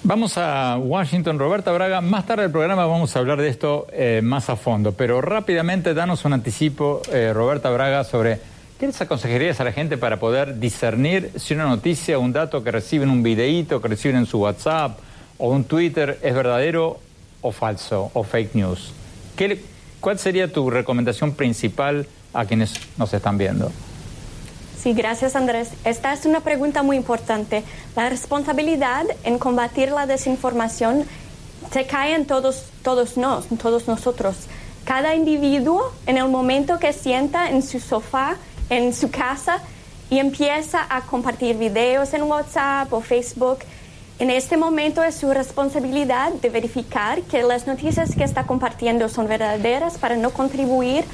Vamos 0.03 0.39
a 0.39 0.77
Washington, 0.77 1.39
Roberta 1.39 1.71
Braga. 1.71 2.01
Más 2.01 2.27
tarde 2.27 2.43
del 2.43 2.51
programa 2.51 2.85
vamos 2.85 3.15
a 3.15 3.19
hablar 3.21 3.41
de 3.41 3.49
esto 3.49 3.87
eh, 3.93 4.21
más 4.25 4.51
a 4.51 4.57
fondo, 4.57 4.91
pero 4.93 5.21
rápidamente 5.21 5.95
danos 5.95 6.25
un 6.25 6.33
anticipo, 6.33 7.01
eh, 7.13 7.33
Roberta 7.33 7.71
Braga, 7.71 8.03
sobre 8.03 8.41
qué 8.79 8.87
les 8.87 9.01
aconsejarías 9.01 9.61
a 9.61 9.65
la 9.65 9.73
gente 9.73 9.99
para 9.99 10.19
poder 10.19 10.59
discernir 10.59 11.31
si 11.37 11.55
una 11.55 11.67
noticia 11.67 12.19
un 12.19 12.33
dato 12.33 12.65
que 12.65 12.73
reciben 12.73 13.09
un 13.09 13.23
videíto, 13.23 13.81
que 13.81 13.87
reciben 13.87 14.17
en 14.17 14.27
su 14.27 14.41
WhatsApp 14.41 14.99
o 15.39 15.51
un 15.51 15.63
Twitter 15.63 16.19
es 16.23 16.35
verdadero 16.35 16.99
o 17.43 17.53
falso 17.53 18.11
o 18.13 18.25
fake 18.25 18.55
news. 18.55 18.93
¿Qué, 19.37 19.63
¿Cuál 20.01 20.19
sería 20.19 20.51
tu 20.51 20.71
recomendación 20.71 21.35
principal 21.35 22.07
a 22.33 22.45
quienes 22.45 22.75
nos 22.97 23.13
están 23.13 23.37
viendo? 23.37 23.71
Sí, 24.83 24.95
gracias 24.95 25.37
Andrés. 25.37 25.73
Esta 25.85 26.13
es 26.15 26.25
una 26.25 26.41
pregunta 26.41 26.83
muy 26.83 26.97
importante. 26.97 27.65
La 27.97 28.09
responsabilidad 28.09 29.05
en 29.25 29.39
combatir 29.39 29.91
la 29.93 30.07
desinformación 30.07 31.05
se 31.71 31.87
cae 31.87 32.15
en 32.15 32.25
todos, 32.25 32.65
todos 32.83 33.19
nos, 33.19 33.47
todos 33.61 33.89
nosotros. 33.89 34.37
Cada 34.85 35.15
individuo 35.15 35.93
en 36.07 36.17
el 36.17 36.29
momento 36.29 36.79
que 36.79 36.95
sienta 36.95 37.51
en 37.51 37.63
su 37.63 37.79
sofá, 37.79 38.37
en 38.71 38.95
su 38.95 39.11
casa 39.11 39.61
y 40.09 40.19
empieza 40.19 40.87
a 40.89 41.03
compartir 41.03 41.59
videos 41.59 42.15
en 42.15 42.23
WhatsApp 42.23 42.91
o 42.93 43.03
Facebook, 43.03 43.59
en 44.21 44.29
este 44.29 44.59
momento 44.59 45.03
es 45.03 45.15
su 45.15 45.33
responsabilidad 45.33 46.35
de 46.35 46.51
verificar 46.51 47.23
que 47.23 47.43
las 47.43 47.67
noticias 47.67 48.15
que 48.15 48.23
está 48.23 48.45
compartiendo 48.45 49.09
son 49.09 49.27
verdaderas 49.27 49.97
para 49.97 50.15
no 50.15 50.31
contribuir 50.31 51.05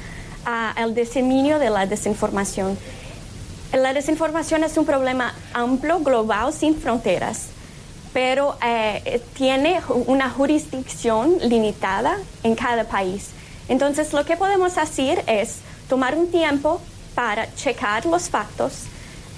al 0.43 0.93
diseminio 0.93 1.57
de 1.57 1.69
la 1.69 1.85
desinformación. 1.85 2.77
La 3.71 3.93
desinformación 3.93 4.65
es 4.65 4.77
un 4.77 4.85
problema 4.85 5.33
amplio, 5.53 5.99
global, 5.99 6.51
sin 6.51 6.75
fronteras, 6.75 7.47
pero 8.11 8.57
eh, 8.61 9.21
tiene 9.35 9.79
una 10.07 10.29
jurisdicción 10.29 11.37
limitada 11.41 12.17
en 12.43 12.55
cada 12.55 12.83
país. 12.83 13.29
Entonces, 13.69 14.11
lo 14.11 14.25
que 14.25 14.35
podemos 14.35 14.77
hacer 14.77 15.23
es 15.27 15.59
tomar 15.87 16.13
un 16.15 16.29
tiempo 16.29 16.81
para 17.15 17.53
checar 17.55 18.05
los 18.05 18.29
factos 18.29 18.83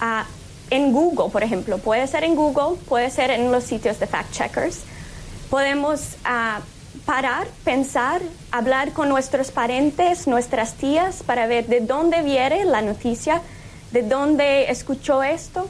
ah, 0.01 0.25
en 0.69 0.91
Google, 0.91 1.29
por 1.31 1.43
ejemplo. 1.43 1.77
Puede 1.77 2.07
ser 2.07 2.23
en 2.23 2.35
Google, 2.35 2.77
puede 2.87 3.09
ser 3.09 3.31
en 3.31 3.51
los 3.51 3.63
sitios 3.63 3.99
de 3.99 4.07
fact 4.07 4.31
checkers. 4.31 4.81
Podemos 5.49 6.15
ah, 6.25 6.61
parar, 7.05 7.47
pensar, 7.63 8.21
hablar 8.51 8.93
con 8.93 9.09
nuestros 9.09 9.51
parientes, 9.51 10.27
nuestras 10.27 10.75
tías, 10.75 11.23
para 11.23 11.47
ver 11.47 11.67
de 11.67 11.81
dónde 11.81 12.21
viene 12.21 12.65
la 12.65 12.81
noticia 12.81 13.41
de 13.91 14.03
dónde 14.03 14.69
escuchó 14.69 15.23
esto. 15.23 15.67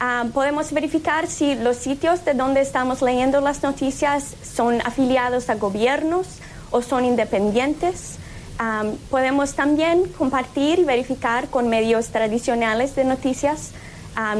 Ah, 0.00 0.26
podemos 0.32 0.72
verificar 0.72 1.26
si 1.26 1.56
los 1.56 1.76
sitios 1.76 2.24
de 2.24 2.34
donde 2.34 2.60
estamos 2.60 3.02
leyendo 3.02 3.40
las 3.40 3.62
noticias 3.62 4.34
son 4.42 4.80
afiliados 4.82 5.50
a 5.50 5.56
gobiernos 5.56 6.26
o 6.70 6.82
son 6.82 7.04
independientes. 7.04 8.16
Ah, 8.58 8.84
podemos 9.10 9.54
también 9.54 10.04
compartir 10.16 10.78
y 10.78 10.84
verificar 10.84 11.48
con 11.48 11.68
medios 11.68 12.08
tradicionales 12.08 12.94
de 12.94 13.04
noticias 13.04 13.72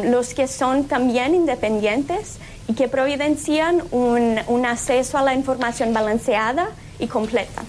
los 0.04 0.34
que 0.34 0.48
son 0.48 0.84
también 0.84 1.34
independientes 1.34 2.38
y 2.66 2.74
que 2.74 2.88
providencian 2.88 3.82
un 3.92 4.66
acceso 4.66 5.18
a 5.18 5.22
la 5.22 5.34
información 5.34 5.92
balanceada 5.94 6.70
y 6.98 7.06
completa. 7.06 7.62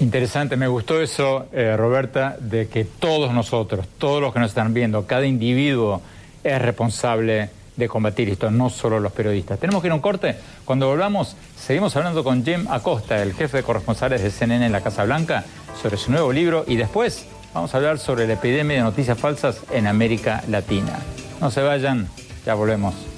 Interesante, 0.00 0.56
me 0.56 0.66
gustó 0.66 1.00
eso, 1.00 1.46
eh, 1.52 1.76
Roberta, 1.76 2.36
de 2.38 2.68
que 2.68 2.84
todos 2.84 3.32
nosotros, 3.32 3.86
todos 3.96 4.20
los 4.20 4.32
que 4.34 4.40
nos 4.40 4.50
están 4.50 4.74
viendo, 4.74 5.06
cada 5.06 5.24
individuo 5.24 6.02
es 6.42 6.60
responsable 6.60 7.48
de 7.76 7.88
combatir 7.88 8.28
esto, 8.28 8.50
no 8.50 8.70
solo 8.70 9.00
los 9.00 9.12
periodistas. 9.12 9.58
Tenemos 9.58 9.82
que 9.82 9.88
ir 9.88 9.92
a 9.92 9.94
un 9.94 10.00
corte. 10.00 10.36
Cuando 10.64 10.88
volvamos, 10.88 11.36
seguimos 11.56 11.96
hablando 11.96 12.22
con 12.22 12.44
Jim 12.44 12.66
Acosta, 12.68 13.22
el 13.22 13.34
jefe 13.34 13.58
de 13.58 13.62
corresponsales 13.62 14.22
de 14.22 14.30
CNN 14.30 14.66
en 14.66 14.72
la 14.72 14.82
Casa 14.82 15.04
Blanca, 15.04 15.44
sobre 15.80 15.96
su 15.96 16.10
nuevo 16.10 16.32
libro 16.32 16.64
y 16.66 16.76
después 16.76 17.26
vamos 17.54 17.72
a 17.72 17.78
hablar 17.78 17.98
sobre 17.98 18.26
la 18.26 18.34
epidemia 18.34 18.76
de 18.76 18.82
noticias 18.82 19.18
falsas 19.18 19.60
en 19.70 19.86
América 19.86 20.42
Latina. 20.48 20.98
No 21.40 21.50
se 21.50 21.62
vayan, 21.62 22.08
ya 22.44 22.54
volvemos. 22.54 23.13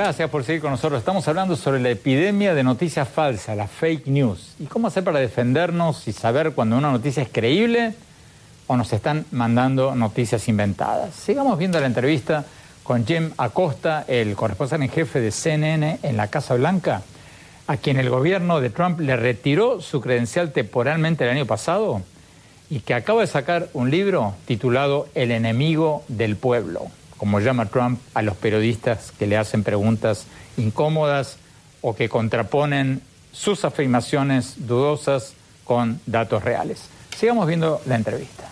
Gracias 0.00 0.30
por 0.30 0.44
seguir 0.44 0.62
con 0.62 0.70
nosotros. 0.70 1.00
Estamos 1.00 1.26
hablando 1.26 1.56
sobre 1.56 1.80
la 1.80 1.90
epidemia 1.90 2.54
de 2.54 2.62
noticias 2.62 3.08
falsas, 3.08 3.56
la 3.56 3.66
fake 3.66 4.06
news. 4.06 4.54
Y 4.60 4.66
cómo 4.66 4.86
hacer 4.86 5.02
para 5.02 5.18
defendernos 5.18 6.06
y 6.06 6.12
saber 6.12 6.52
cuando 6.52 6.78
una 6.78 6.92
noticia 6.92 7.20
es 7.20 7.28
creíble 7.28 7.94
o 8.68 8.76
nos 8.76 8.92
están 8.92 9.26
mandando 9.32 9.96
noticias 9.96 10.46
inventadas. 10.48 11.16
Sigamos 11.16 11.58
viendo 11.58 11.80
la 11.80 11.86
entrevista 11.86 12.44
con 12.84 13.04
Jim 13.06 13.32
Acosta, 13.38 14.04
el 14.06 14.36
corresponsal 14.36 14.84
en 14.84 14.88
jefe 14.88 15.20
de 15.20 15.32
CNN 15.32 15.98
en 16.04 16.16
la 16.16 16.28
Casa 16.28 16.54
Blanca, 16.54 17.02
a 17.66 17.76
quien 17.76 17.96
el 17.96 18.08
gobierno 18.08 18.60
de 18.60 18.70
Trump 18.70 19.00
le 19.00 19.16
retiró 19.16 19.80
su 19.80 20.00
credencial 20.00 20.52
temporalmente 20.52 21.24
el 21.24 21.30
año 21.30 21.46
pasado 21.46 22.02
y 22.70 22.80
que 22.80 22.94
acaba 22.94 23.22
de 23.22 23.26
sacar 23.26 23.68
un 23.72 23.90
libro 23.90 24.36
titulado 24.46 25.08
El 25.16 25.32
enemigo 25.32 26.04
del 26.06 26.36
pueblo 26.36 26.86
como 27.18 27.40
llama 27.40 27.66
Trump, 27.66 28.00
a 28.14 28.22
los 28.22 28.36
periodistas 28.36 29.12
que 29.12 29.26
le 29.26 29.36
hacen 29.36 29.64
preguntas 29.64 30.26
incómodas 30.56 31.36
o 31.82 31.94
que 31.94 32.08
contraponen 32.08 33.02
sus 33.32 33.64
afirmaciones 33.64 34.66
dudosas 34.66 35.34
con 35.64 36.00
datos 36.06 36.42
reales. 36.42 36.88
Sigamos 37.16 37.46
viendo 37.46 37.80
la 37.86 37.96
entrevista. 37.96 38.50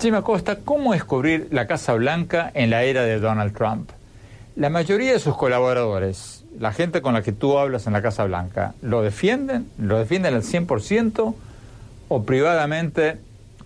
Jim 0.00 0.16
Acosta, 0.16 0.56
¿cómo 0.56 0.94
descubrir 0.94 1.46
la 1.52 1.68
Casa 1.68 1.94
Blanca 1.94 2.50
en 2.54 2.70
la 2.70 2.82
era 2.82 3.04
de 3.04 3.20
Donald 3.20 3.56
Trump? 3.56 3.90
La 4.56 4.68
mayoría 4.68 5.12
de 5.12 5.20
sus 5.20 5.36
colaboradores, 5.36 6.44
la 6.58 6.72
gente 6.72 7.02
con 7.02 7.14
la 7.14 7.22
que 7.22 7.30
tú 7.30 7.56
hablas 7.56 7.86
en 7.86 7.92
la 7.92 8.02
Casa 8.02 8.24
Blanca, 8.24 8.74
¿lo 8.82 9.02
defienden? 9.02 9.70
¿Lo 9.78 9.98
defienden 9.98 10.34
al 10.34 10.42
100%? 10.42 11.34
O 12.14 12.22
privadamente 12.24 13.18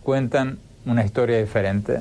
cuentan 0.05 0.59
una 0.85 1.05
historia 1.05 1.39
diferente? 1.39 2.01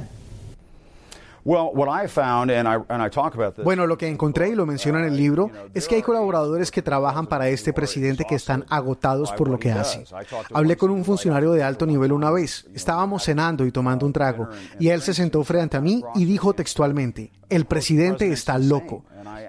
Bueno, 3.64 3.88
lo 3.88 3.98
que 3.98 4.08
encontré 4.08 4.50
y 4.50 4.56
lo 4.56 4.68
menciono 4.68 5.00
en 5.00 5.06
el 5.06 5.18
libro 5.18 5.50
es 5.74 5.88
que 5.88 5.96
hay 5.96 6.02
colaboradores 6.04 6.70
que 6.70 6.84
trabajan 6.84 7.26
para 7.26 7.50
este 7.50 7.74
presidente 7.74 8.26
que 8.28 8.36
están 8.36 8.64
agotados 8.70 9.32
por 9.32 9.50
lo 9.50 9.58
que 9.58 9.72
hace. 9.72 10.06
Hablé 10.54 10.78
con 10.78 10.92
un 10.92 11.04
funcionario 11.04 11.52
de 11.52 11.64
alto 11.64 11.88
nivel 11.88 12.12
una 12.12 12.30
vez. 12.30 12.68
Estábamos 12.76 13.24
cenando 13.24 13.66
y 13.66 13.72
tomando 13.72 14.06
un 14.06 14.14
trago 14.14 14.48
y 14.80 14.90
él 14.90 15.02
se 15.02 15.16
sentó 15.16 15.44
frente 15.44 15.78
a 15.78 15.82
mí 15.82 16.04
y 16.14 16.26
dijo 16.26 16.54
textualmente, 16.54 17.32
el 17.50 17.66
presidente 17.66 18.32
está 18.32 18.60
loco. 18.60 19.04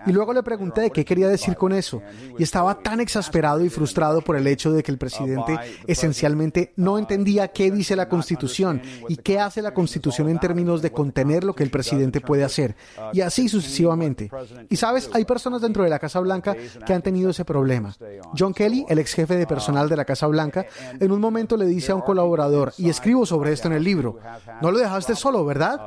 Y 0.07 0.13
luego 0.13 0.33
le 0.33 0.43
pregunté 0.43 0.91
qué 0.91 1.05
quería 1.05 1.29
decir 1.29 1.57
con 1.57 1.73
eso. 1.73 2.03
Y 2.39 2.43
estaba 2.43 2.79
tan 2.81 3.01
exasperado 3.01 3.65
y 3.65 3.69
frustrado 3.69 4.21
por 4.21 4.37
el 4.37 4.47
hecho 4.47 4.73
de 4.73 4.83
que 4.83 4.91
el 4.91 4.99
presidente 4.99 5.59
esencialmente 5.87 6.73
no 6.77 6.99
entendía 6.99 7.49
qué 7.49 7.71
dice 7.71 7.97
la 7.97 8.09
Constitución 8.09 8.83
y 9.09 9.17
qué 9.17 9.41
hace 9.41 9.63
la 9.63 9.75
Constitución 9.75 10.29
en 10.29 10.39
términos 10.39 10.83
de 10.83 10.93
contener 10.93 11.45
lo 11.45 11.55
que 11.55 11.63
el 11.63 11.71
presidente 11.71 12.21
puede 12.21 12.45
hacer. 12.45 12.77
Y 13.13 13.21
así 13.21 13.49
sucesivamente. 13.49 14.31
Y 14.69 14.77
sabes, 14.77 15.11
hay 15.13 15.25
personas 15.25 15.63
dentro 15.63 15.83
de 15.83 15.91
la 15.91 15.99
Casa 15.99 16.21
Blanca 16.21 16.57
que 16.87 16.93
han 16.93 17.03
tenido 17.03 17.31
ese 17.31 17.45
problema. 17.45 17.95
John 18.37 18.55
Kelly, 18.55 18.85
el 18.89 18.99
ex 18.99 19.15
jefe 19.15 19.37
de 19.37 19.47
personal 19.47 19.89
de 19.89 19.97
la 19.97 20.05
Casa 20.05 20.27
Blanca, 20.27 20.67
en 20.99 21.13
un 21.13 21.21
momento 21.21 21.57
le 21.57 21.67
dice 21.67 21.93
a 21.93 21.95
un 21.95 22.03
colaborador, 22.03 22.73
y 22.79 22.89
escribo 22.89 23.27
sobre 23.27 23.53
esto 23.53 23.69
en 23.69 23.75
el 23.75 23.85
libro, 23.85 24.19
no 24.61 24.71
lo 24.71 24.79
dejaste 24.79 25.15
solo, 25.15 25.45
¿verdad? 25.45 25.81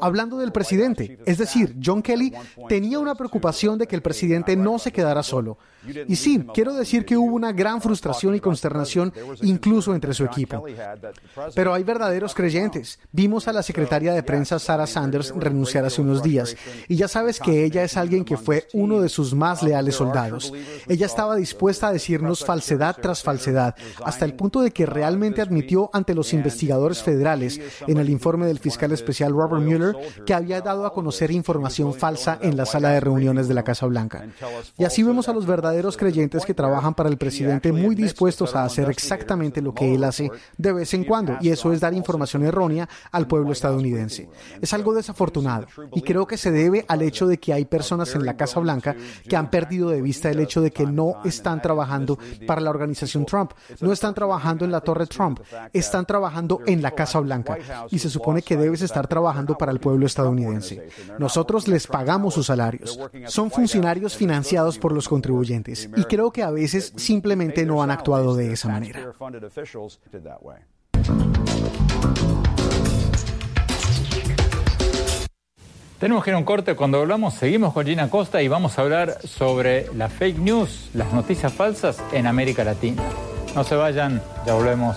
Hablando 0.00 0.38
del 0.38 0.52
presidente, 0.52 1.18
es 1.26 1.38
decir, 1.38 1.76
John 1.82 2.02
Kelly 2.02 2.32
tenía 2.68 2.98
una 2.98 3.14
preocupación 3.14 3.29
de 3.30 3.86
que 3.86 3.96
el 3.96 4.02
presidente 4.02 4.56
no 4.56 4.78
se 4.78 4.92
quedara 4.92 5.22
solo. 5.22 5.58
Y 6.08 6.16
sí, 6.16 6.44
quiero 6.52 6.74
decir 6.74 7.06
que 7.06 7.16
hubo 7.16 7.34
una 7.34 7.52
gran 7.52 7.80
frustración 7.80 8.34
y 8.34 8.40
consternación 8.40 9.12
incluso 9.42 9.94
entre 9.94 10.12
su 10.12 10.24
equipo. 10.24 10.64
Pero 11.54 11.72
hay 11.72 11.84
verdaderos 11.84 12.34
creyentes. 12.34 12.98
Vimos 13.12 13.48
a 13.48 13.52
la 13.52 13.62
secretaria 13.62 14.12
de 14.12 14.22
prensa 14.22 14.58
Sarah 14.58 14.86
Sanders 14.86 15.32
renunciar 15.36 15.84
hace 15.84 16.02
unos 16.02 16.22
días 16.22 16.56
y 16.88 16.96
ya 16.96 17.08
sabes 17.08 17.40
que 17.40 17.64
ella 17.64 17.82
es 17.82 17.96
alguien 17.96 18.24
que 18.24 18.36
fue 18.36 18.68
uno 18.74 19.00
de 19.00 19.08
sus 19.08 19.34
más 19.34 19.62
leales 19.62 19.94
soldados. 19.94 20.52
Ella 20.88 21.06
estaba 21.06 21.36
dispuesta 21.36 21.88
a 21.88 21.92
decirnos 21.92 22.44
falsedad 22.44 22.96
tras 23.00 23.22
falsedad, 23.22 23.74
hasta 24.04 24.24
el 24.24 24.34
punto 24.34 24.60
de 24.60 24.72
que 24.72 24.86
realmente 24.86 25.40
admitió 25.40 25.88
ante 25.92 26.14
los 26.14 26.32
investigadores 26.32 27.02
federales 27.02 27.60
en 27.86 27.98
el 27.98 28.10
informe 28.10 28.46
del 28.46 28.58
fiscal 28.58 28.92
especial 28.92 29.32
Robert 29.32 29.62
Mueller 29.62 29.96
que 30.26 30.34
había 30.34 30.60
dado 30.60 30.84
a 30.84 30.92
conocer 30.92 31.30
información 31.30 31.94
falsa 31.94 32.38
en 32.42 32.56
la 32.56 32.66
sala 32.66 32.90
de 32.90 33.00
reuniones 33.00 33.19
de 33.20 33.54
la 33.54 33.62
Casa 33.62 33.86
Blanca. 33.86 34.26
Y 34.78 34.84
así 34.84 35.02
vemos 35.02 35.28
a 35.28 35.32
los 35.32 35.46
verdaderos 35.46 35.96
creyentes 35.96 36.44
que 36.44 36.54
trabajan 36.54 36.94
para 36.94 37.08
el 37.08 37.18
presidente 37.18 37.70
muy 37.70 37.94
dispuestos 37.94 38.56
a 38.56 38.64
hacer 38.64 38.88
exactamente 38.88 39.60
lo 39.60 39.74
que 39.74 39.94
él 39.94 40.04
hace 40.04 40.30
de 40.56 40.72
vez 40.72 40.94
en 40.94 41.04
cuando, 41.04 41.36
y 41.40 41.50
eso 41.50 41.72
es 41.72 41.80
dar 41.80 41.92
información 41.92 42.44
errónea 42.44 42.88
al 43.12 43.26
pueblo 43.26 43.52
estadounidense. 43.52 44.28
Es 44.60 44.72
algo 44.72 44.94
desafortunado 44.94 45.66
y 45.92 46.02
creo 46.02 46.26
que 46.26 46.36
se 46.36 46.50
debe 46.50 46.84
al 46.88 47.02
hecho 47.02 47.26
de 47.26 47.38
que 47.38 47.52
hay 47.52 47.66
personas 47.66 48.14
en 48.14 48.24
la 48.24 48.36
Casa 48.36 48.58
Blanca 48.60 48.96
que 49.28 49.36
han 49.36 49.50
perdido 49.50 49.90
de 49.90 50.00
vista 50.00 50.30
el 50.30 50.40
hecho 50.40 50.62
de 50.62 50.70
que 50.70 50.86
no 50.86 51.20
están 51.24 51.60
trabajando 51.60 52.18
para 52.46 52.60
la 52.60 52.70
organización 52.70 53.26
Trump, 53.26 53.52
no 53.80 53.92
están 53.92 54.14
trabajando 54.14 54.64
en 54.64 54.72
la 54.72 54.80
Torre 54.80 55.06
Trump, 55.06 55.40
están 55.72 56.06
trabajando 56.06 56.60
en 56.66 56.80
la 56.80 56.92
Casa 56.92 57.20
Blanca 57.20 57.58
y 57.90 57.98
se 57.98 58.08
supone 58.08 58.42
que 58.42 58.56
debes 58.56 58.82
estar 58.82 59.06
trabajando 59.06 59.56
para 59.58 59.72
el 59.72 59.78
pueblo 59.78 60.06
estadounidense. 60.06 60.88
Nosotros 61.18 61.68
les 61.68 61.86
pagamos 61.86 62.34
sus 62.34 62.46
salarios. 62.46 62.98
Son 63.26 63.50
funcionarios 63.50 64.16
financiados 64.16 64.78
por 64.78 64.92
los 64.92 65.08
contribuyentes 65.08 65.88
y 65.96 66.04
creo 66.04 66.30
que 66.30 66.42
a 66.42 66.50
veces 66.50 66.92
simplemente 66.96 67.66
no 67.66 67.82
han 67.82 67.90
actuado 67.90 68.34
de 68.34 68.52
esa 68.52 68.68
manera. 68.68 69.12
Tenemos 76.00 76.24
que 76.24 76.30
ir 76.30 76.34
a 76.34 76.38
un 76.38 76.44
corte. 76.44 76.74
Cuando 76.74 76.98
hablamos, 76.98 77.34
seguimos 77.34 77.74
con 77.74 77.84
Gina 77.84 78.08
Costa 78.08 78.40
y 78.40 78.48
vamos 78.48 78.78
a 78.78 78.82
hablar 78.82 79.18
sobre 79.22 79.86
la 79.94 80.08
fake 80.08 80.38
news, 80.38 80.88
las 80.94 81.12
noticias 81.12 81.52
falsas 81.52 82.02
en 82.12 82.26
América 82.26 82.64
Latina. 82.64 83.02
No 83.54 83.64
se 83.64 83.74
vayan, 83.74 84.22
ya 84.46 84.54
volvemos. 84.54 84.96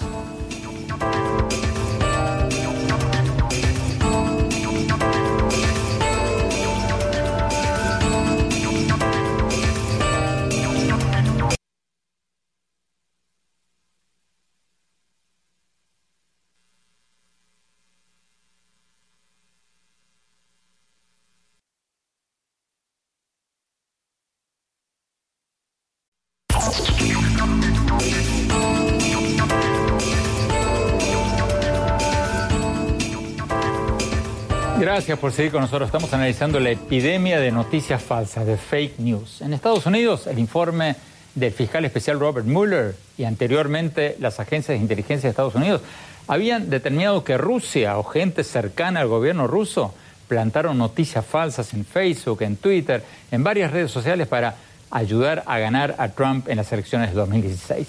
Gracias 34.83 35.17
por 35.17 35.31
seguir 35.31 35.53
con 35.53 35.61
nosotros. 35.61 35.87
Estamos 35.87 36.13
analizando 36.13 36.59
la 36.59 36.71
epidemia 36.71 37.39
de 37.39 37.53
noticias 37.53 38.03
falsas, 38.03 38.45
de 38.45 38.57
fake 38.57 38.99
news. 38.99 39.41
En 39.41 39.53
Estados 39.53 39.85
Unidos, 39.85 40.27
el 40.27 40.39
informe 40.39 40.97
del 41.35 41.53
fiscal 41.53 41.85
especial 41.85 42.19
Robert 42.19 42.45
Mueller 42.45 42.93
y 43.17 43.23
anteriormente 43.23 44.17
las 44.19 44.41
agencias 44.41 44.77
de 44.77 44.81
inteligencia 44.83 45.27
de 45.27 45.29
Estados 45.29 45.55
Unidos 45.55 45.79
habían 46.27 46.69
determinado 46.69 47.23
que 47.23 47.37
Rusia 47.37 47.97
o 47.97 48.03
gente 48.03 48.43
cercana 48.43 48.99
al 48.99 49.07
gobierno 49.07 49.47
ruso 49.47 49.93
plantaron 50.27 50.77
noticias 50.77 51.25
falsas 51.25 51.73
en 51.73 51.85
Facebook, 51.85 52.41
en 52.41 52.57
Twitter, 52.57 53.05
en 53.31 53.41
varias 53.41 53.71
redes 53.71 53.89
sociales 53.89 54.27
para 54.27 54.57
ayudar 54.91 55.43
a 55.45 55.59
ganar 55.59 55.95
a 55.97 56.09
Trump 56.09 56.49
en 56.49 56.57
las 56.57 56.69
elecciones 56.73 57.11
de 57.11 57.15
2016. 57.15 57.87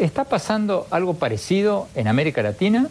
¿Está 0.00 0.24
pasando 0.24 0.88
algo 0.90 1.14
parecido 1.14 1.86
en 1.94 2.08
América 2.08 2.42
Latina? 2.42 2.88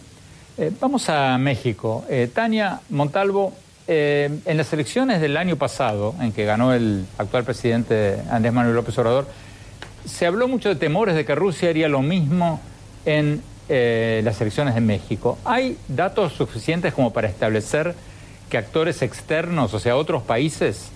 Eh, 0.56 0.72
vamos 0.80 1.10
a 1.10 1.38
México. 1.40 2.06
Eh, 2.08 2.30
Tania 2.32 2.80
Montalvo, 2.90 3.54
eh, 3.88 4.30
en 4.46 4.58
las 4.58 4.72
elecciones 4.72 5.20
del 5.20 5.36
año 5.36 5.56
pasado, 5.56 6.14
en 6.22 6.32
que 6.32 6.46
ganó 6.46 6.74
el 6.74 7.06
actual 7.18 7.44
presidente 7.44 8.20
Andrés 8.30 8.54
Manuel 8.54 8.76
López 8.76 8.96
Obrador, 9.00 9.28
se 10.06 10.28
habló 10.28 10.48
mucho 10.48 10.70
de 10.70 10.76
temores 10.76 11.16
de 11.16 11.26
que 11.26 11.34
Rusia 11.34 11.70
haría 11.70 11.88
lo 11.88 12.02
mismo 12.02 12.60
en 13.06 13.42
las 13.70 14.40
elecciones 14.40 14.76
de 14.76 14.82
México. 14.82 15.40
¿Hay 15.46 15.78
datos 15.88 16.34
suficientes 16.34 16.94
como 16.94 17.12
para 17.12 17.28
establecer 17.28 17.96
que 18.50 18.58
actores 18.58 19.02
externos, 19.02 19.74
o 19.74 19.80
sea, 19.80 19.96
otros 19.96 20.22
países, 20.22 20.92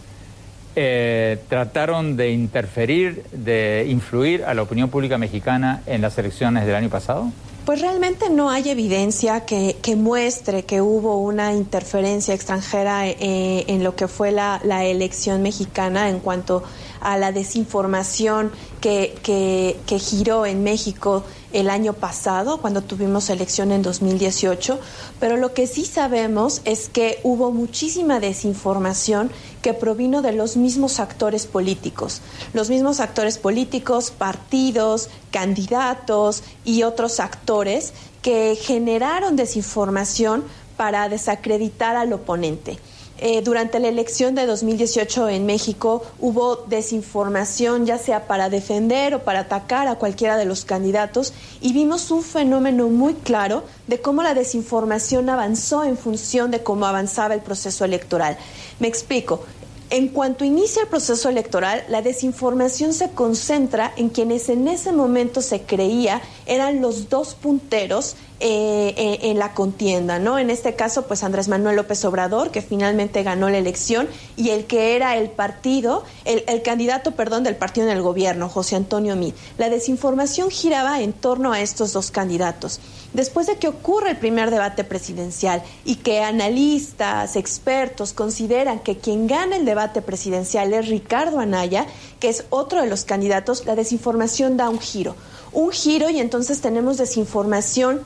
trataron 0.76 2.18
de 2.18 2.32
interferir, 2.32 3.24
de 3.32 3.88
influir 3.90 4.44
a 4.44 4.54
la 4.54 4.62
opinión 4.62 4.90
pública 4.90 5.18
mexicana 5.18 5.82
en 5.88 6.02
las 6.02 6.18
elecciones 6.20 6.68
del 6.68 6.76
año 6.76 6.90
pasado? 6.90 7.32
Pues 7.68 7.82
realmente 7.82 8.30
no 8.30 8.50
hay 8.50 8.70
evidencia 8.70 9.42
que, 9.42 9.76
muestre 9.98 10.64
que 10.64 10.80
hubo 10.80 11.18
una 11.18 11.54
interferencia 11.54 12.34
extranjera 12.34 13.10
eh, 13.10 13.66
en 13.68 13.84
lo 13.84 13.94
que 13.94 14.08
fue 14.08 14.32
la, 14.32 14.62
la, 14.64 14.86
elección 14.86 15.42
mexicana 15.42 16.08
en 16.08 16.20
cuanto 16.22 16.64
a 17.02 17.18
la 17.18 17.34
desinformación 17.34 18.54
que, 18.80 19.16
que, 19.22 20.00
giró 20.00 20.46
en 20.46 20.64
México 20.64 21.26
el 21.54 21.70
año 21.70 21.94
pasado, 21.94 22.60
cuando 22.60 22.82
tuvimos 22.82 23.30
elección 23.30 23.72
en 23.72 23.82
2018, 23.82 24.80
pero 25.20 25.38
lo 25.38 25.54
que 25.54 25.68
sí 25.68 25.86
sabemos 25.86 26.62
es 26.66 26.90
que 26.90 27.20
hubo 27.24 27.52
muchísima 27.52 28.20
desinformación 28.20 29.32
que 29.62 29.74
provino 29.74 30.22
de 30.22 30.34
los 30.34 30.58
mismos 30.58 31.00
actores 31.00 31.46
políticos, 31.46 32.22
los 32.54 32.70
mismos 32.70 33.00
actores 33.00 33.38
políticos, 33.38 34.12
partidos, 34.12 35.10
candidatos 35.32 36.44
y 36.66 36.84
otros 36.84 37.20
actores 37.20 37.94
que 38.22 38.58
generaron 38.62 39.36
desinformación 39.36 40.44
para 40.76 41.10
desacreditar 41.10 41.96
al 41.96 42.14
oponente. 42.14 42.78
Eh, 43.20 43.42
durante 43.42 43.80
la 43.80 43.88
elección 43.88 44.36
de 44.36 44.46
2018 44.46 45.30
en 45.30 45.48
México 45.48 46.04
hubo 46.20 46.56
desinformación, 46.56 47.88
ya 47.88 47.98
sea 47.98 48.28
para 48.28 48.50
defender 48.50 49.16
o 49.16 49.24
para 49.24 49.40
atacar 49.42 49.88
a 49.88 49.96
cualquiera 49.96 50.38
de 50.38 50.46
los 50.46 50.66
candidatos, 50.66 51.34
y 51.60 51.74
vimos 51.74 52.12
un 52.12 52.22
fenómeno 52.22 52.90
muy 52.90 53.16
claro 53.16 53.64
de 53.88 54.00
cómo 54.00 54.22
la 54.22 54.36
desinformación 54.36 55.30
avanzó 55.30 55.84
en 55.84 55.98
función 55.98 56.52
de 56.52 56.62
cómo 56.62 56.86
avanzaba 56.86 57.34
el 57.34 57.42
proceso 57.42 57.86
electoral. 57.86 58.38
Me 58.80 58.88
explico. 58.88 59.42
En 59.90 60.10
cuanto 60.10 60.44
inicia 60.44 60.82
el 60.82 60.90
proceso 60.90 61.30
electoral, 61.30 61.82
la 61.88 62.02
desinformación 62.02 62.94
se 62.94 63.12
concentra 63.12 63.94
en 63.96 64.10
quienes 64.10 64.50
en 64.50 64.68
ese 64.68 64.92
momento 64.92 65.42
se 65.42 65.62
creía 65.62 66.22
eran 66.46 66.82
los 66.82 67.08
dos 67.08 67.36
punteros 67.36 68.18
eh, 68.40 68.94
eh, 68.96 69.20
en 69.24 69.40
la 69.40 69.54
contienda, 69.54 70.20
¿no? 70.20 70.38
En 70.38 70.52
este 70.52 70.76
caso, 70.76 71.08
pues 71.08 71.24
Andrés 71.24 71.48
Manuel 71.48 71.76
López 71.76 72.06
Obrador, 72.06 72.52
que 72.52 72.62
finalmente 72.62 73.24
ganó 73.24 73.50
la 73.50 73.58
elección, 73.58 74.08
y 74.36 74.52
el 74.52 74.66
que 74.66 74.96
era 74.96 75.18
el 75.18 75.30
partido, 75.30 76.04
el, 76.24 76.62
candidato, 76.62 77.12
perdón, 77.12 77.44
del 77.44 77.56
partido 77.56 77.88
en 77.88 77.98
el 77.98 78.04
gobierno, 78.04 78.48
José 78.48 78.76
Antonio 78.76 79.16
Mid. 79.16 79.34
La 79.58 79.70
desinformación 79.70 80.52
giraba 80.52 81.02
en 81.02 81.14
torno 81.14 81.52
a 81.52 81.62
estos 81.62 81.94
dos 81.94 82.12
candidatos 82.12 82.80
después 83.14 83.48
de 83.48 83.56
que 83.56 83.68
ocurre 83.68 84.12
el 84.12 84.18
primer 84.18 84.52
debate 84.52 84.84
presidencial 84.84 85.64
y 85.86 85.96
que 85.96 86.22
analistas, 86.22 87.36
expertos 87.36 88.14
consideran 88.14 88.80
que 88.80 88.98
quien 88.98 89.26
gana 89.26 89.56
el 89.56 89.66
debate 89.66 90.02
presidencial 90.04 90.74
es 90.74 90.88
Ricardo 90.88 91.40
Anaya, 91.40 91.88
que 92.20 92.30
es 92.30 92.46
otro 92.50 92.82
de 92.82 92.88
los 92.88 93.06
candidatos, 93.06 93.66
la 93.66 93.76
desinformación 93.76 94.58
da 94.58 94.70
un 94.70 94.80
giro. 94.80 95.16
Un 95.54 95.72
giro 95.72 96.10
y 96.10 96.20
entonces 96.20 96.62
tenemos 96.62 96.98
desinformación 96.98 98.02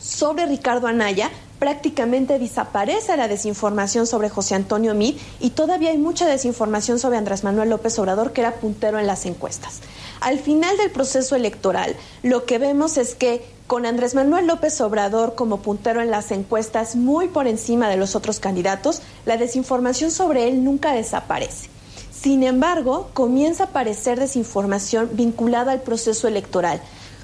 sobre 0.00 0.46
Ricardo 0.46 0.86
Anaya, 0.86 1.30
prácticamente 1.58 2.38
desaparece 2.38 3.16
la 3.18 3.28
desinformación 3.28 4.06
sobre 4.06 4.30
José 4.30 4.54
Antonio 4.54 4.94
Meade 4.94 5.18
y 5.40 5.50
todavía 5.50 5.90
hay 5.90 5.98
mucha 5.98 6.26
desinformación 6.26 6.98
sobre 6.98 7.18
Andrés 7.18 7.44
Manuel 7.44 7.68
López 7.68 7.98
Obrador, 7.98 8.32
que 8.32 8.40
era 8.40 8.54
puntero 8.54 8.98
en 8.98 9.06
las 9.06 9.26
encuestas. 9.26 9.80
Al 10.20 10.38
final 10.38 10.76
del 10.78 10.90
proceso 10.90 11.36
electoral, 11.36 11.94
lo 12.22 12.46
que 12.46 12.58
vemos 12.58 12.96
es 12.96 13.14
que 13.14 13.44
con 13.66 13.84
Andrés 13.84 14.14
Manuel 14.14 14.46
López 14.46 14.80
Obrador 14.80 15.34
como 15.34 15.60
puntero 15.60 16.00
en 16.00 16.10
las 16.10 16.32
encuestas 16.32 16.96
muy 16.96 17.28
por 17.28 17.46
encima 17.46 17.88
de 17.88 17.98
los 17.98 18.16
otros 18.16 18.40
candidatos, 18.40 19.02
la 19.26 19.36
desinformación 19.36 20.10
sobre 20.10 20.48
él 20.48 20.64
nunca 20.64 20.92
desaparece. 20.92 21.68
Sin 22.10 22.42
embargo, 22.42 23.10
comienza 23.12 23.64
a 23.64 23.66
aparecer 23.66 24.18
desinformación 24.18 25.10
vinculada 25.12 25.72
al 25.72 25.82
proceso 25.82 26.26
electoral 26.26 26.80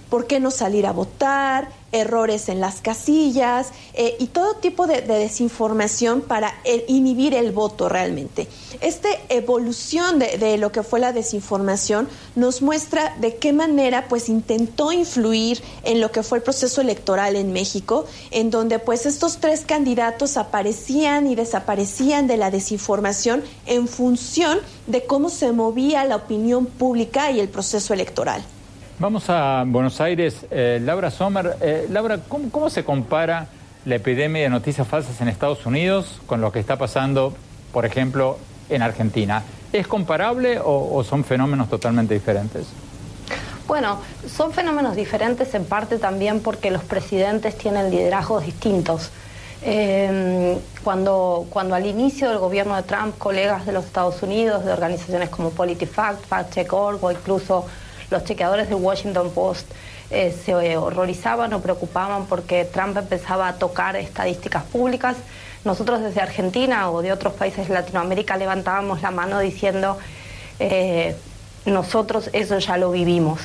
por 0.09 0.27
qué 0.27 0.41
no 0.41 0.51
salir 0.51 0.87
a 0.87 0.93
votar, 0.93 1.69
errores 1.92 2.49
en 2.49 2.61
las 2.61 2.81
casillas 2.81 3.68
eh, 3.94 4.16
y 4.18 4.27
todo 4.27 4.55
tipo 4.57 4.87
de, 4.87 5.03
desinformación 5.03 6.20
para 6.20 6.55
inhibir 6.88 7.35
el 7.35 7.53
voto 7.53 7.88
realmente. 7.88 8.49
Esta 8.81 9.09
evolución 9.29 10.18
de, 10.18 10.59
lo 10.59 10.72
que 10.72 10.83
fue 10.83 11.01
la 11.01 11.12
desinformación 11.12 12.09
nos 12.35 12.62
muestra 12.62 13.16
de 13.20 13.37
qué 13.37 13.53
manera 13.53 14.09
pues 14.09 14.29
intentó 14.29 14.92
influir 14.92 15.62
en 15.85 16.01
lo 16.01 16.11
que 16.11 16.22
fue 16.22 16.38
el 16.38 16.44
proceso 16.44 16.81
electoral 16.81 17.37
en 17.37 17.53
México, 17.53 18.07
en 18.31 18.51
donde 18.51 18.79
pues 18.79 19.07
estos 19.07 19.38
tres 19.38 19.64
candidatos 19.64 20.37
aparecían 20.37 21.27
y 21.27 21.35
desaparecían 21.35 22.27
de 22.27 22.37
la 22.37 22.51
desinformación 22.51 23.42
en 23.66 23.88
función 23.88 24.59
de 24.87 25.05
cómo 25.05 25.31
se 25.31 25.53
movía 25.53 26.05
la 26.05 26.16
opinión 26.16 26.66
pública 26.66 27.31
y 27.31 27.40
el 27.40 27.49
proceso 27.49 27.94
electoral. 27.94 28.44
Vamos 28.98 29.28
a 29.28 29.64
Buenos 29.66 30.00
Aires. 30.00 30.46
Eh, 30.50 30.80
Laura 30.82 31.11
Sommer, 31.11 31.59
eh, 31.61 31.87
Laura, 31.90 32.18
¿cómo, 32.28 32.70
se 32.70 32.82
compara 32.82 33.46
la 33.85 33.96
epidemia 33.96 34.44
de 34.44 34.48
noticias 34.48 34.88
falsas 34.88 35.20
en 35.20 35.28
Estados 35.28 35.66
Unidos 35.66 36.18
con 36.24 36.40
lo 36.40 36.50
que 36.50 36.61
está 36.61 36.78
pasando, 36.78 37.35
por 37.74 37.85
ejemplo, 37.85 38.38
en 38.70 38.80
Argentina? 38.80 39.42
¿Es 39.70 39.87
comparable 39.87 40.59
o, 40.64 41.04
son 41.04 41.24
fenómenos 41.24 41.68
totalmente 41.68 42.14
diferentes? 42.14 42.68
Bueno, 43.68 43.98
son 44.26 44.54
fenómenos 44.54 44.96
diferentes 44.96 45.52
en 45.54 45.66
parte 45.66 45.98
también 45.98 46.40
porque 46.40 46.70
los 46.70 46.82
presidentes 46.82 47.59
tienen 47.59 47.90
liderazgos 47.90 48.46
distintos. 48.46 49.11
Eh, 49.61 50.56
cuando, 50.82 51.46
cuando 51.50 51.74
al 51.74 51.85
inicio 51.85 52.30
del 52.30 52.38
gobierno 52.38 52.74
de 52.76 52.82
Trump, 52.85 53.18
colegas 53.18 53.66
de 53.66 53.72
los 53.72 53.85
Estados 53.85 54.22
Unidos, 54.22 54.64
de 54.64 54.72
organizaciones 54.72 55.28
como 55.28 55.50
PolitiFact, 55.50 56.24
FactCheck.org 56.24 57.04
o 57.04 57.12
incluso 57.12 57.66
los 58.11 58.25
chequeadores 58.25 58.69
del 58.69 58.79
Washington 58.79 59.31
Post 59.31 59.71
eh, 60.11 60.35
se 60.45 60.77
horrorizaban 60.77 61.53
o 61.53 61.61
preocupaban 61.61 62.27
porque 62.27 62.64
Trump 62.64 62.97
empezaba 62.97 63.49
a 63.49 63.55
tocar 63.55 63.97
estadísticas 63.97 64.64
públicas. 64.64 65.16
Nosotros 65.64 66.01
desde 66.01 66.21
Argentina 66.21 66.90
o 66.90 67.03
de 67.03 67.12
otros 67.12 67.33
países 67.33 67.66
de 67.69 67.75
Latinoamérica 67.75 68.37
levantábamos 68.37 69.03
la 69.03 69.11
mano 69.11 69.40
diciendo, 69.40 69.99
eh, 70.61 71.16
nosotros 71.64 72.31
eso 72.33 72.59
ya 72.59 72.77
lo 72.77 72.92
vivimos. 72.92 73.40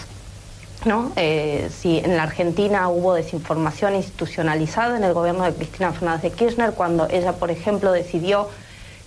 ¿no? 0.86 1.12
Eh, 1.16 1.70
si 1.76 2.00
en 2.00 2.18
la 2.18 2.24
Argentina 2.24 2.90
hubo 2.90 3.14
desinformación 3.14 3.96
institucionalizada 3.96 4.98
en 4.98 5.04
el 5.04 5.14
gobierno 5.14 5.44
de 5.44 5.54
Cristina 5.54 5.92
Fernández 5.94 6.24
de 6.24 6.32
Kirchner, 6.32 6.74
cuando 6.74 7.08
ella, 7.10 7.34
por 7.34 7.52
ejemplo, 7.52 7.92
decidió 7.92 8.50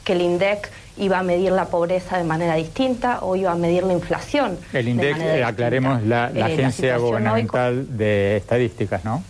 que 0.05 0.13
el 0.13 0.21
INDEC 0.21 0.71
iba 0.97 1.19
a 1.19 1.23
medir 1.23 1.53
la 1.53 1.67
pobreza 1.67 2.19
de 2.19 2.25
manera 2.25 2.55
distinta 2.55 3.19
o 3.23 3.37
iba 3.37 3.53
a 3.53 3.57
medir 3.57 3.85
la 3.85 3.93
inflación. 3.93 4.59
El 4.73 4.89
INDEC, 4.89 5.19
eh, 5.19 5.45
aclaremos, 5.45 6.03
la, 6.03 6.31
la 6.31 6.51
eh, 6.51 6.53
Agencia 6.55 6.97
Gubernamental 6.99 7.97
de 7.97 8.37
Estadísticas, 8.37 9.05
¿no? 9.05 9.23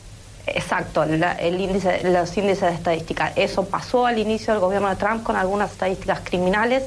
Exacto, 0.46 1.04
el 1.04 1.60
índice, 1.60 2.02
los 2.04 2.36
índices 2.36 2.68
de 2.68 2.74
estadística. 2.74 3.32
Eso 3.34 3.64
pasó 3.64 4.06
al 4.06 4.18
inicio 4.18 4.52
del 4.52 4.60
gobierno 4.60 4.90
de 4.90 4.96
Trump 4.96 5.22
con 5.22 5.36
algunas 5.36 5.72
estadísticas 5.72 6.20
criminales 6.22 6.82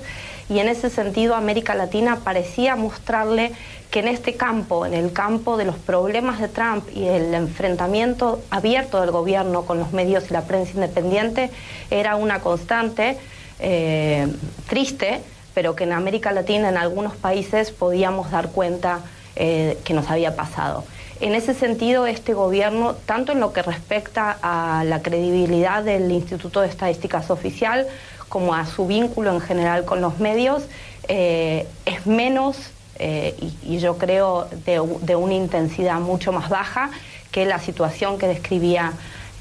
y 0.47 0.59
en 0.59 0.69
ese 0.69 0.91
sentido 0.91 1.33
América 1.33 1.73
Latina 1.73 2.19
parecía 2.23 2.75
mostrarle 2.75 3.51
que 3.89 3.99
en 3.99 4.09
este 4.09 4.35
campo, 4.35 4.85
en 4.85 4.93
el 4.93 5.11
campo 5.11 5.57
de 5.57 5.65
los 5.65 5.75
problemas 5.75 6.39
de 6.39 6.49
Trump 6.49 6.87
y 6.93 7.05
el 7.05 7.33
enfrentamiento 7.33 8.41
abierto 8.51 9.01
del 9.01 9.11
gobierno 9.11 9.63
con 9.63 9.79
los 9.79 9.91
medios 9.91 10.29
y 10.29 10.33
la 10.33 10.41
prensa 10.41 10.73
independiente, 10.73 11.49
era 11.89 12.15
una 12.15 12.41
constante 12.41 13.17
eh, 13.59 14.27
triste, 14.67 15.21
pero 15.53 15.75
que 15.75 15.85
en 15.85 15.93
América 15.93 16.31
Latina, 16.31 16.69
en 16.69 16.77
algunos 16.77 17.15
países, 17.15 17.71
podíamos 17.71 18.29
dar 18.29 18.49
cuenta 18.49 18.99
eh, 19.35 19.77
que 19.83 19.93
nos 19.93 20.09
había 20.09 20.35
pasado. 20.35 20.83
En 21.19 21.33
ese 21.33 21.55
sentido, 21.55 22.05
este 22.05 22.35
gobierno, 22.35 22.93
tanto 22.93 23.31
en 23.31 23.39
lo 23.39 23.53
que 23.53 23.63
respecta 23.63 24.37
a 24.43 24.83
la 24.83 25.01
credibilidad 25.01 25.83
del 25.83 26.11
Instituto 26.11 26.61
de 26.61 26.67
Estadísticas 26.67 27.31
Oficial, 27.31 27.87
como 28.29 28.53
a 28.53 28.67
su 28.67 28.85
vínculo 28.85 29.33
en 29.33 29.41
general 29.41 29.85
con 29.85 30.01
los 30.01 30.19
medios, 30.19 30.63
eh, 31.07 31.65
es 31.85 32.05
menos, 32.05 32.71
y, 32.99 33.77
yo 33.77 33.99
creo, 33.99 34.47
de, 34.65 34.81
de, 35.01 35.15
una 35.15 35.35
intensidad 35.35 35.99
mucho 35.99 36.31
más 36.31 36.49
baja 36.49 36.89
que 37.31 37.45
la 37.45 37.59
situación 37.59 38.17
que, 38.17 38.27
describía, 38.27 38.93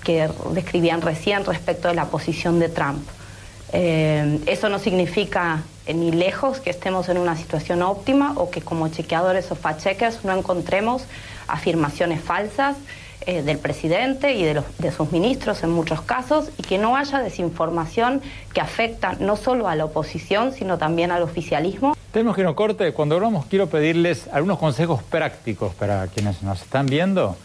que 0.05 0.29
describían 0.51 1.01
recién 1.01 1.43
respecto 1.47 1.89
de 1.89 1.95
la 1.95 2.05
posición 2.05 2.59
de 2.59 2.69
Trump. 2.69 3.01
Eh, 3.79 4.41
eso 4.47 4.71
no 4.71 4.79
significa 4.79 5.63
ni 5.87 6.11
lejos 6.11 6.61
que 6.61 6.71
estemos 6.71 7.11
en 7.11 7.19
una 7.19 7.37
situación 7.37 7.83
óptima 7.83 8.33
o 8.37 8.51
que 8.51 8.63
como 8.63 8.89
chequeadores 8.89 9.53
o 9.53 9.55
fact-checkers 9.55 10.25
no 10.25 10.33
encontremos 10.33 11.03
afirmaciones 11.47 12.23
falsas 12.23 12.79
eh, 13.27 13.43
del 13.43 13.59
presidente 13.59 14.33
y 14.33 14.45
de, 14.45 14.63
de 14.79 14.93
sus 14.93 15.13
ministros 15.13 15.63
en 15.63 15.71
muchos 15.71 16.01
casos 16.01 16.49
y 16.57 16.63
que 16.63 16.79
no 16.79 16.97
haya 16.97 17.19
desinformación 17.19 18.23
que 18.55 18.63
afecta 18.63 19.13
no 19.21 19.37
solo 19.37 19.69
a 19.69 19.77
la 19.77 19.85
oposición 19.85 20.53
sino 20.53 20.79
también 20.79 21.11
al 21.11 21.23
oficialismo. 21.23 21.95
Tenemos 22.13 22.35
que 22.35 22.45
no 22.45 22.57
corte. 22.57 22.91
Cuando 22.95 23.17
hablamos 23.17 23.45
quiero 23.45 23.67
pedirles 23.67 24.27
algunos 24.33 24.59
consejos 24.59 25.03
prácticos 25.03 25.75
para 25.75 26.07
quienes 26.07 26.43
nos 26.43 26.63
están 26.63 26.87
viendo 26.87 27.37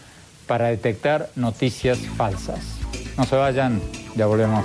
para 0.46 0.68
detectar 0.68 1.28
noticias 1.36 1.98
falsas. 2.16 2.78
No 3.18 3.24
se 3.24 3.36
vayan, 3.36 3.82
ya 4.16 4.24
volvemos. 4.24 4.64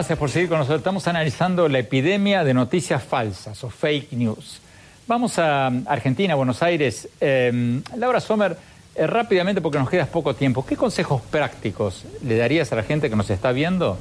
Gracias 0.00 0.18
por 0.18 0.30
seguir 0.30 0.48
con 0.48 0.56
nosotros. 0.56 0.80
Estamos 0.80 1.06
analizando 1.08 1.68
la 1.68 1.80
epidemia 1.80 2.42
de 2.42 2.54
noticias 2.54 3.02
falsas 3.02 3.62
o 3.62 3.68
fake 3.68 4.14
news. 4.14 4.62
Vamos 5.06 5.38
a 5.38 5.66
Argentina, 5.66 6.34
Buenos 6.36 6.62
Aires. 6.62 7.06
Em, 7.20 7.82
Laura 7.96 8.18
Sommer, 8.18 8.56
eh, 8.94 9.06
rápidamente 9.06 9.60
porque 9.60 9.78
nos 9.78 9.90
queda 9.90 10.06
poco 10.06 10.34
tiempo, 10.34 10.64
¿qué 10.64 10.74
consejos 10.74 11.20
prácticos 11.20 12.06
le 12.24 12.38
darías 12.38 12.72
a 12.72 12.76
la 12.76 12.82
gente 12.82 13.10
que 13.10 13.16
nos 13.16 13.28
está 13.28 13.52
viendo 13.52 13.98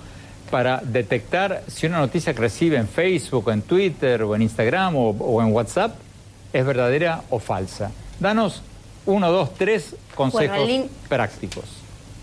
para 0.49 0.79
detectar 0.81 1.63
si 1.67 1.87
una 1.87 1.97
noticia 1.97 2.33
que 2.33 2.39
recibe 2.39 2.77
en 2.77 2.87
Facebook, 2.87 3.49
o 3.49 3.51
en 3.51 3.61
Twitter, 3.61 4.23
o 4.23 4.33
en 4.37 4.43
Instagram, 4.43 4.95
o, 4.95 5.41
en 5.41 5.51
WhatsApp 5.51 5.97
es 6.53 6.65
verdadera 6.65 7.23
o 7.29 7.39
falsa? 7.39 7.91
Danos 8.21 8.61
uno, 9.05 9.29
dos, 9.33 9.53
tres 9.55 9.97
consejos 10.15 10.69
prácticos. 11.09 11.78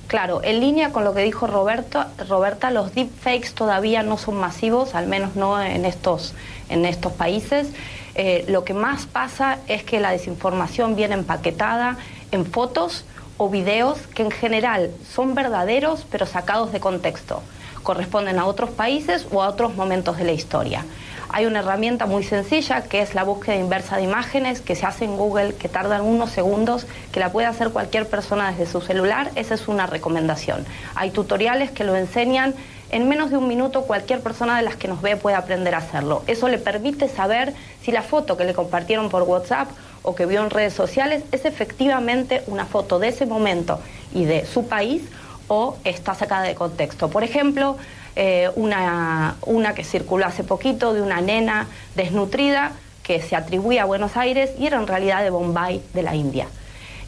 Claro, 0.06 0.40
en 0.44 0.60
línea 0.60 0.92
con 0.92 1.02
lo 1.02 1.14
que 1.14 1.22
dijo 1.22 1.48
Roberto, 1.48 2.04
Roberta, 2.28 2.70
los 2.70 2.94
deepfakes 2.94 3.54
todavía 3.54 4.04
no 4.04 4.18
son 4.18 4.36
masivos, 4.36 4.94
al 4.94 5.08
menos 5.08 5.34
no 5.34 5.60
en 5.60 5.84
estos, 5.84 6.32
en 6.68 6.86
estos 6.86 7.12
países. 7.12 7.68
Eh, 8.14 8.44
lo 8.48 8.64
que 8.64 8.72
más 8.72 9.06
pasa 9.06 9.58
es 9.66 9.82
que 9.82 9.98
la 9.98 10.12
desinformación 10.12 10.94
viene 10.94 11.14
empaquetada 11.14 11.96
en 12.30 12.46
fotos 12.46 13.04
o 13.36 13.50
videos 13.50 13.98
que 14.14 14.22
en 14.22 14.30
general 14.30 14.92
son 15.12 15.34
verdaderos 15.34 16.06
pero 16.08 16.24
sacados 16.24 16.70
de 16.70 16.78
contexto. 16.78 17.42
Corresponden 17.82 18.38
a 18.38 18.46
otros 18.46 18.70
países 18.70 19.26
o 19.32 19.42
a 19.42 19.48
otros 19.48 19.74
momentos 19.74 20.18
de 20.18 20.24
la 20.24 20.32
historia. 20.32 20.84
Hay 21.28 21.46
una 21.46 21.58
herramienta 21.58 22.06
muy 22.06 22.22
sencilla 22.22 22.82
que 22.82 23.00
es 23.00 23.14
la 23.14 23.24
búsqueda 23.24 23.56
inversa 23.56 23.96
de 23.96 24.02
imágenes 24.02 24.60
que 24.60 24.74
se 24.74 24.86
hace 24.86 25.04
en 25.04 25.16
Google, 25.16 25.54
que 25.54 25.68
tardan 25.68 26.02
unos 26.02 26.30
segundos, 26.30 26.86
que 27.12 27.20
la 27.20 27.32
puede 27.32 27.46
hacer 27.46 27.70
cualquier 27.70 28.08
persona 28.08 28.50
desde 28.52 28.66
su 28.66 28.80
celular. 28.80 29.30
Esa 29.34 29.54
es 29.54 29.68
una 29.68 29.86
recomendación. 29.86 30.64
Hay 30.94 31.10
tutoriales 31.10 31.70
que 31.70 31.84
lo 31.84 31.96
enseñan. 31.96 32.54
En 32.90 33.08
menos 33.08 33.30
de 33.30 33.36
un 33.36 33.48
minuto 33.48 33.82
cualquier 33.82 34.20
persona 34.20 34.56
de 34.56 34.62
las 34.62 34.76
que 34.76 34.86
nos 34.86 35.02
ve 35.02 35.16
puede 35.16 35.34
aprender 35.34 35.74
a 35.74 35.78
hacerlo. 35.78 36.22
Eso 36.28 36.46
le 36.46 36.58
permite 36.58 37.08
saber 37.08 37.52
si 37.82 37.90
la 37.90 38.02
foto 38.02 38.36
que 38.36 38.44
le 38.44 38.54
compartieron 38.54 39.08
por 39.08 39.22
WhatsApp 39.22 39.68
o 40.02 40.14
que 40.14 40.24
vio 40.24 40.42
en 40.44 40.50
redes 40.50 40.74
sociales 40.74 41.24
es 41.32 41.44
efectivamente 41.44 42.44
una 42.46 42.64
foto 42.64 43.00
de 43.00 43.08
ese 43.08 43.26
momento 43.26 43.80
y 44.14 44.24
de 44.24 44.46
su 44.46 44.68
país 44.68 45.02
o 45.48 45.76
está 45.84 46.14
sacada 46.14 46.44
de 46.44 46.54
contexto. 46.54 47.08
Por 47.08 47.24
ejemplo, 47.24 47.76
eh, 48.16 48.50
una, 48.56 49.36
que 49.74 49.84
circuló 49.84 50.26
hace 50.26 50.42
poquito 50.42 50.94
de 50.94 51.02
una 51.02 51.20
nena 51.20 51.68
desnutrida 51.94 52.72
que 53.02 53.20
se 53.20 53.36
atribuía 53.36 53.82
a 53.82 53.84
Buenos 53.84 54.16
Aires 54.16 54.50
y 54.58 54.66
era 54.66 54.78
en 54.78 54.86
realidad 54.86 55.22
de 55.22 55.30
Bombay, 55.30 55.82
de 55.94 56.02
la 56.02 56.14
India. 56.14 56.46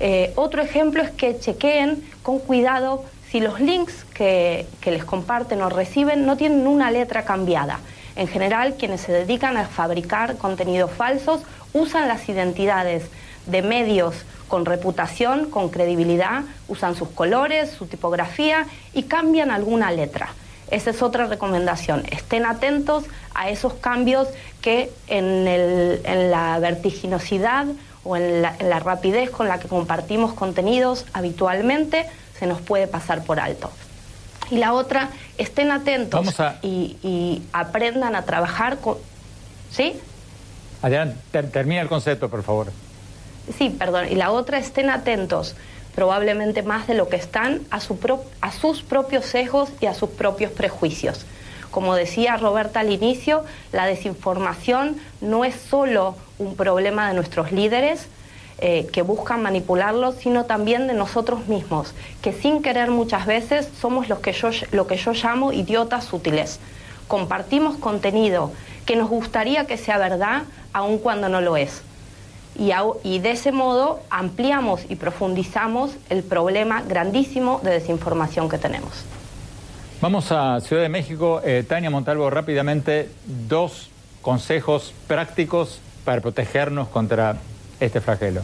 Eh, 0.00 0.32
otro 0.36 0.62
ejemplo 0.62 1.02
es 1.02 1.10
que 1.10 1.38
chequeen 1.38 2.04
con 2.22 2.38
cuidado 2.38 3.04
si 3.30 3.40
los 3.40 3.58
links 3.58 4.04
que, 4.14 4.66
que 4.80 4.90
les 4.90 5.04
comparten 5.04 5.60
o 5.62 5.68
reciben 5.68 6.24
no 6.24 6.36
tienen 6.36 6.66
una 6.66 6.90
letra 6.90 7.24
cambiada. 7.24 7.80
En 8.14 8.28
general, 8.28 8.74
quienes 8.78 9.00
se 9.00 9.12
dedican 9.12 9.56
a 9.56 9.66
fabricar 9.66 10.36
contenidos 10.36 10.90
falsos 10.90 11.40
usan 11.72 12.06
las 12.06 12.28
identidades 12.28 13.04
de 13.46 13.62
medios 13.62 14.14
con 14.46 14.64
reputación, 14.64 15.50
con 15.50 15.68
credibilidad, 15.68 16.42
usan 16.68 16.94
sus 16.94 17.08
colores, 17.08 17.70
su 17.70 17.86
tipografía 17.86 18.66
y 18.92 19.04
cambian 19.04 19.50
alguna 19.50 19.90
letra. 19.90 20.30
Esa 20.70 20.90
es 20.90 21.02
otra 21.02 21.26
recomendación. 21.26 22.04
Estén 22.10 22.46
atentos 22.46 23.04
a 23.34 23.50
esos 23.50 23.74
cambios 23.74 24.28
que 24.60 24.90
en, 25.06 26.30
la 26.30 26.58
vertiginosidad 26.58 27.66
o 28.04 28.16
en 28.16 28.42
la, 28.42 28.80
rapidez 28.80 29.30
con 29.30 29.48
la 29.48 29.58
que 29.58 29.68
compartimos 29.68 30.34
contenidos 30.34 31.06
habitualmente 31.12 32.06
se 32.38 32.46
nos 32.46 32.60
puede 32.60 32.86
pasar 32.86 33.24
por 33.24 33.40
alto. 33.40 33.70
Y 34.50 34.58
la 34.58 34.72
otra, 34.72 35.10
estén 35.36 35.70
atentos 35.70 36.34
y, 36.62 37.42
aprendan 37.52 38.16
a 38.16 38.22
trabajar 38.22 38.78
con... 38.78 38.96
¿Sí? 39.70 39.94
Adelante, 40.80 41.42
termina 41.44 41.82
el 41.82 41.88
concepto, 41.88 42.28
por 42.28 42.42
favor. 42.42 42.72
Sí, 43.56 43.70
perdón. 43.70 44.06
Y 44.10 44.14
la 44.14 44.30
otra, 44.30 44.58
estén 44.58 44.90
atentos 44.90 45.54
probablemente 45.98 46.62
más 46.62 46.86
de 46.86 46.94
lo 46.94 47.08
que 47.08 47.16
están 47.16 47.62
a, 47.72 47.80
sus 47.80 48.82
propios 48.82 49.24
sesgos 49.24 49.68
y 49.80 49.86
a 49.86 49.94
sus 49.94 50.10
propios 50.10 50.52
prejuicios. 50.52 51.26
Como 51.72 51.96
decía 51.96 52.36
Roberta 52.36 52.78
al 52.78 52.92
inicio, 52.92 53.42
la 53.72 53.84
desinformación 53.84 54.96
no 55.20 55.44
es 55.44 55.56
solo 55.56 56.14
un 56.38 56.54
problema 56.54 57.08
de 57.08 57.14
nuestros 57.14 57.50
líderes 57.50 58.06
eh, 58.60 58.86
que 58.92 59.02
buscan 59.02 59.42
manipularlos, 59.42 60.14
sino 60.14 60.44
también 60.44 60.86
de 60.86 60.94
nosotros 60.94 61.48
mismos, 61.48 61.94
que 62.22 62.32
sin 62.32 62.62
querer 62.62 62.92
muchas 62.92 63.26
veces 63.26 63.68
somos 63.80 64.08
los 64.08 64.20
que 64.20 64.32
yo, 64.32 64.50
lo 64.70 64.86
que 64.86 64.98
yo 64.98 65.14
llamo 65.14 65.52
idiotas 65.52 66.12
útiles. 66.12 66.60
Compartimos 67.08 67.76
contenido 67.76 68.52
que 68.86 68.94
nos 68.94 69.08
gustaría 69.08 69.66
que 69.66 69.76
sea 69.76 69.98
verdad, 69.98 70.44
aun 70.72 70.98
cuando 70.98 71.28
no 71.28 71.40
lo 71.40 71.56
es 71.56 71.82
y, 72.58 73.18
de 73.20 73.30
ese 73.30 73.52
modo 73.52 74.00
ampliamos 74.10 74.82
y 74.88 74.96
profundizamos 74.96 75.92
el 76.10 76.24
problema 76.24 76.82
grandísimo 76.82 77.60
de 77.62 77.70
desinformación 77.70 78.48
que 78.48 78.58
tenemos. 78.58 78.92
Vamos 80.00 80.30
a 80.32 80.60
Ciudad 80.60 80.82
de 80.82 80.88
México. 80.88 81.40
Eh, 81.44 81.64
Tania 81.66 81.90
Montalvo, 81.90 82.28
rápidamente, 82.30 83.08
dos 83.48 83.90
consejos 84.22 84.92
prácticos 85.06 85.80
para 86.04 86.20
protegernos 86.20 86.88
contra 86.88 87.36
este 87.80 88.00
flagelo. 88.00 88.42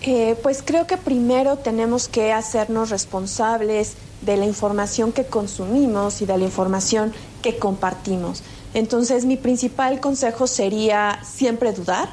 Eh, 0.00 0.36
pues 0.42 0.62
creo 0.64 0.86
que 0.86 0.96
primero 0.96 1.56
tenemos 1.56 2.08
que 2.08 2.32
hacernos 2.32 2.90
responsables 2.90 3.96
de 4.22 4.36
la 4.36 4.46
información 4.46 5.12
que 5.12 5.24
consumimos 5.24 6.22
y 6.22 6.26
de 6.26 6.38
la 6.38 6.44
información 6.44 7.12
que 7.42 7.58
compartimos. 7.58 8.42
Entonces 8.74 9.24
mi 9.24 9.36
principal 9.36 10.00
consejo 10.00 10.46
sería 10.46 11.18
siempre 11.24 11.72
dudar 11.72 12.08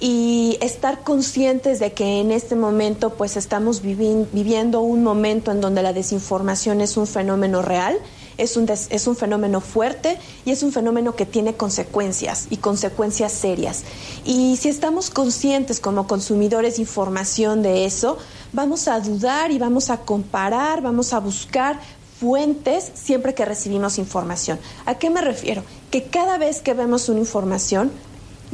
y 0.00 0.58
estar 0.60 1.02
conscientes 1.02 1.78
de 1.78 1.92
que 1.92 2.20
en 2.20 2.30
este 2.30 2.56
momento 2.56 3.10
pues 3.10 3.36
estamos 3.36 3.80
viviendo 3.80 4.80
un 4.80 5.02
momento 5.02 5.50
en 5.50 5.60
donde 5.60 5.82
la 5.82 5.92
desinformación 5.92 6.80
es 6.80 6.96
un 6.96 7.06
fenómeno 7.06 7.62
real, 7.62 7.98
es 8.36 8.56
un, 8.56 8.68
es 8.68 9.06
un 9.06 9.16
fenómeno 9.16 9.60
fuerte 9.60 10.18
y 10.44 10.50
es 10.50 10.62
un 10.62 10.72
fenómeno 10.72 11.14
que 11.14 11.26
tiene 11.26 11.54
consecuencias 11.54 12.48
y 12.50 12.56
consecuencias 12.56 13.32
serias. 13.32 13.84
Y 14.24 14.56
si 14.56 14.68
estamos 14.68 15.10
conscientes 15.10 15.78
como 15.78 16.06
consumidores 16.06 16.76
de 16.76 16.82
información 16.82 17.62
de 17.62 17.84
eso, 17.84 18.18
vamos 18.52 18.88
a 18.88 18.98
dudar 19.00 19.52
y 19.52 19.58
vamos 19.58 19.90
a 19.90 19.98
comparar, 19.98 20.82
vamos 20.82 21.12
a 21.12 21.20
buscar 21.20 21.78
fuentes 22.18 22.90
siempre 22.94 23.34
que 23.34 23.44
recibimos 23.44 23.98
información. 23.98 24.58
¿A 24.86 24.96
qué 24.96 25.10
me 25.10 25.20
refiero? 25.20 25.62
Que 25.90 26.04
cada 26.04 26.38
vez 26.38 26.62
que 26.62 26.74
vemos 26.74 27.08
una 27.08 27.20
información, 27.20 27.92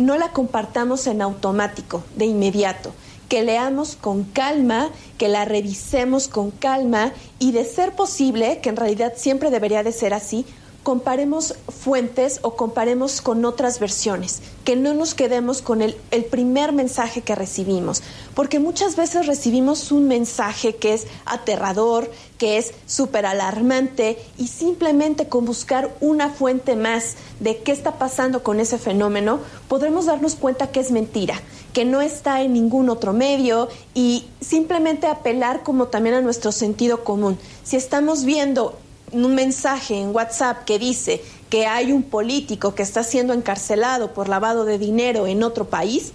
no 0.00 0.16
la 0.16 0.32
compartamos 0.32 1.06
en 1.06 1.22
automático, 1.22 2.02
de 2.16 2.26
inmediato, 2.26 2.92
que 3.28 3.42
leamos 3.42 3.96
con 3.96 4.24
calma, 4.24 4.90
que 5.18 5.28
la 5.28 5.44
revisemos 5.44 6.26
con 6.26 6.50
calma 6.50 7.12
y 7.38 7.52
de 7.52 7.64
ser 7.64 7.92
posible, 7.92 8.60
que 8.60 8.70
en 8.70 8.76
realidad 8.76 9.12
siempre 9.16 9.50
debería 9.50 9.84
de 9.84 9.92
ser 9.92 10.14
así, 10.14 10.44
comparemos 10.82 11.54
fuentes 11.68 12.40
o 12.42 12.56
comparemos 12.56 13.20
con 13.20 13.44
otras 13.44 13.78
versiones, 13.80 14.40
que 14.64 14.76
no 14.76 14.94
nos 14.94 15.14
quedemos 15.14 15.62
con 15.62 15.82
el, 15.82 15.94
primer 16.30 16.72
mensaje 16.72 17.22
que 17.22 17.34
recibimos, 17.34 18.02
porque 18.34 18.58
muchas 18.60 18.96
veces 18.96 19.26
recibimos 19.26 19.92
un 19.92 20.08
mensaje 20.08 20.76
que 20.76 20.94
es 20.94 21.06
aterrador, 21.26 22.10
que 22.38 22.56
es 22.56 22.72
súper 22.86 23.26
alarmante 23.26 24.18
y 24.38 24.48
simplemente 24.48 25.28
con 25.28 25.44
buscar 25.44 25.94
una 26.00 26.30
fuente 26.30 26.76
más 26.76 27.16
de 27.40 27.58
qué 27.58 27.72
está 27.72 27.98
pasando 27.98 28.42
con 28.42 28.60
ese 28.60 28.78
fenómeno, 28.78 29.40
podremos 29.68 30.06
darnos 30.06 30.34
cuenta 30.34 30.70
que 30.70 30.80
es 30.80 30.90
mentira, 30.90 31.40
que 31.72 31.84
no 31.84 32.00
está 32.00 32.42
en 32.42 32.54
ningún 32.54 32.88
otro 32.88 33.12
medio 33.12 33.68
y 33.94 34.26
simplemente 34.40 35.06
apelar 35.06 35.62
como 35.62 35.88
también 35.88 36.14
a 36.14 36.20
nuestro 36.20 36.52
sentido 36.52 37.04
común. 37.04 37.38
Si 37.64 37.76
estamos 37.76 38.24
viendo 38.24 38.78
un 39.12 39.34
mensaje 39.34 39.98
en 39.98 40.14
WhatsApp 40.14 40.64
que 40.64 40.78
dice 40.78 41.22
que 41.48 41.66
hay 41.66 41.92
un 41.92 42.02
político 42.02 42.74
que 42.74 42.82
está 42.82 43.02
siendo 43.02 43.32
encarcelado 43.32 44.14
por 44.14 44.28
lavado 44.28 44.64
de 44.64 44.78
dinero 44.78 45.26
en 45.26 45.42
otro 45.42 45.68
país, 45.68 46.12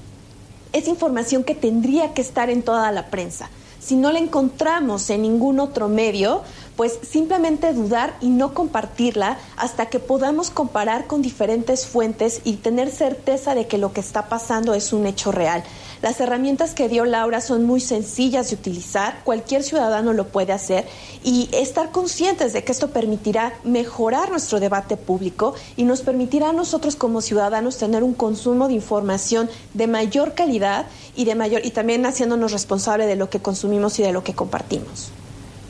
es 0.74 0.88
información 0.88 1.44
que 1.44 1.56
tendría 1.56 2.14
que 2.14 2.22
estar 2.22 2.50
en 2.50 2.62
toda 2.62 2.92
la 2.92 3.08
prensa. 3.08 3.50
Si 3.80 3.96
no 3.96 4.12
la 4.12 4.20
encontramos 4.20 5.10
en 5.10 5.22
ningún 5.22 5.60
otro 5.60 5.90
medio, 5.90 6.42
pues 6.76 7.00
simplemente 7.08 7.72
dudar 7.72 8.16
y 8.20 8.30
no 8.30 8.54
compartirla 8.54 9.38
hasta 9.58 9.86
que 9.88 10.00
podamos 10.00 10.50
comparar 10.50 11.06
con 11.06 11.22
diferentes 11.22 11.86
fuentes 11.86 12.42
y 12.44 12.56
tener 12.56 12.90
certeza 12.90 13.54
de 13.54 13.68
que 13.68 13.78
lo 13.78 13.94
que 13.94 14.00
está 14.00 14.28
pasando 14.28 14.74
es 14.74 14.92
un 14.92 15.06
hecho 15.06 15.32
real. 15.32 15.64
Las 16.06 16.22
herramientas 16.22 16.76
que 16.76 16.88
dio 16.88 17.04
Laura 17.04 17.42
son 17.42 17.66
muy 17.66 17.82
sencillas 17.82 18.52
de 18.52 18.58
utilizar, 18.58 19.22
cualquier 19.24 19.64
ciudadano 19.64 20.14
lo 20.14 20.28
puede 20.28 20.54
hacer 20.54 20.86
y 21.24 21.50
estar 21.52 21.90
conscientes 21.90 22.54
de 22.54 22.64
que 22.64 22.72
esto 22.72 22.92
permitirá 22.92 23.54
mejorar 23.64 24.30
nuestro 24.30 24.60
debate 24.60 24.98
público 24.98 25.56
y 25.76 25.84
nos 25.84 26.02
permitirá 26.02 26.50
a 26.50 26.54
nosotros 26.54 26.96
como 26.96 27.22
ciudadanos 27.22 27.80
tener 27.80 28.04
un 28.04 28.14
consumo 28.14 28.68
de 28.68 28.76
información 28.76 29.50
de 29.74 29.88
mayor 29.88 30.36
calidad 30.36 30.86
y 31.16 31.26
de 31.26 31.34
mayor 31.34 31.66
y 31.66 31.72
también 31.72 32.06
haciéndonos 32.06 32.52
responsable 32.52 33.08
de 33.08 33.16
lo 33.16 33.32
que 33.32 33.40
consumimos 33.40 33.98
y 33.98 34.04
de 34.04 34.12
lo 34.12 34.24
que 34.24 34.36
compartimos. 34.36 35.10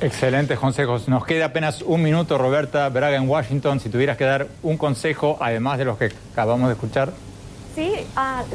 Excelentes 0.02 0.60
consejos. 0.60 1.08
Nos 1.08 1.26
queda 1.26 1.46
apenas 1.46 1.82
un 1.82 2.04
minuto, 2.04 2.38
Roberta 2.38 2.90
Braga, 2.90 3.16
en 3.16 3.30
Washington. 3.30 3.80
Si 3.80 3.88
tuvieras 3.88 4.18
que 4.18 4.26
dar 4.26 4.50
un 4.64 4.76
consejo, 4.76 5.38
además 5.40 5.78
de 5.78 5.86
los 5.86 5.98
que 5.98 6.12
acabamos 6.34 6.68
de 6.68 6.74
escuchar. 6.74 7.14
Sí, 7.76 7.92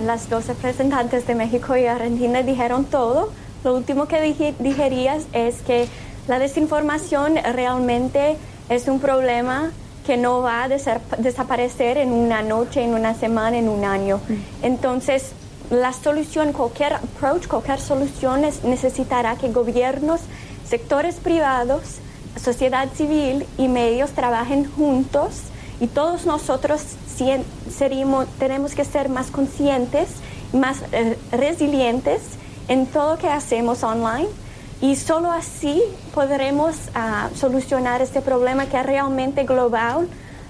las 0.07 0.31
dos 0.31 0.47
representantes 0.47 1.27
de 1.27 1.35
México 1.35 1.77
y 1.77 1.85
Argentina 1.85 2.43
dijeron 2.43 2.87
todo. 2.87 3.31
Lo 3.65 3.77
último 3.77 4.09
que 4.09 4.23
dije, 4.23 4.55
dijerías 4.59 5.25
es 5.35 5.57
que 5.61 5.89
la 6.27 6.39
desinformación 6.39 7.37
realmente 7.37 8.39
es 8.71 8.89
un 8.89 8.99
problema 8.99 9.73
que 10.07 10.17
no 10.17 10.41
va 10.41 10.65
a 10.65 10.69
desaparecer 10.69 11.99
en 11.99 12.13
una 12.13 12.41
noche, 12.41 12.83
en 12.83 12.95
una 12.95 13.13
semana, 13.13 13.59
en 13.59 13.69
un 13.69 13.85
año. 13.85 14.23
Mm. 14.27 14.65
Entonces, 14.65 15.33
la 15.71 15.93
solución, 15.93 16.55
cualquier 16.55 16.95
approach, 16.95 17.47
cualquier 17.47 17.79
solución 17.79 18.41
necesitará 18.65 19.37
que 19.37 19.53
gobiernos 19.53 20.21
sectores 20.67 21.17
privados, 21.17 21.83
sociedad 22.43 22.89
civil 22.95 23.47
y 23.59 23.69
medios 23.69 24.13
trabajen 24.13 24.65
juntos 24.65 25.43
y 25.79 25.89
todos 25.89 26.25
nosotros 26.27 26.81
seríamos, 27.71 28.27
tenemos 28.39 28.75
que 28.75 28.85
ser 28.85 29.09
más 29.09 29.31
conscientes, 29.31 30.09
más 30.53 30.79
eh, 30.93 31.17
resilientes 31.33 32.21
en 32.69 32.87
todo 32.87 33.15
lo 33.15 33.19
que 33.19 33.29
hacemos 33.29 33.83
online 33.83 34.29
y 34.81 34.97
solo 34.97 35.31
así 35.31 35.83
podremos 36.15 36.77
ah, 36.95 37.29
solucionar 37.35 38.01
este 38.01 38.23
problema 38.23 38.67
que 38.67 38.79
es 38.79 38.87
realmente 38.87 39.45
global 39.45 40.09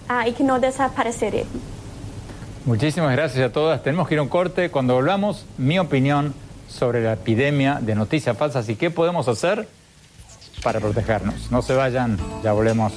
ah, 0.08 0.28
y 0.28 0.32
que 0.32 0.44
no 0.44 0.60
desaparecerá. 0.60 1.42
Muchísimas 2.64 3.12
gracias 3.12 3.48
a 3.48 3.52
todas. 3.52 3.82
Tenemos 3.82 4.06
que 4.06 4.14
ir 4.14 4.20
a 4.20 4.22
un 4.22 4.28
corte. 4.28 4.70
Cuando 4.70 4.94
volvamos, 4.94 5.46
mi 5.58 5.78
opinión 5.78 6.34
sobre 6.68 7.02
la 7.02 7.14
epidemia 7.14 7.78
de 7.80 7.94
noticias 7.94 8.36
falsas 8.36 8.68
y 8.68 8.76
qué 8.76 8.90
podemos 8.90 9.26
hacer 9.28 9.66
para 10.62 10.78
protegernos. 10.78 11.50
No 11.50 11.62
se 11.62 11.74
vayan, 11.74 12.18
ya 12.44 12.52
volvemos. 12.52 12.92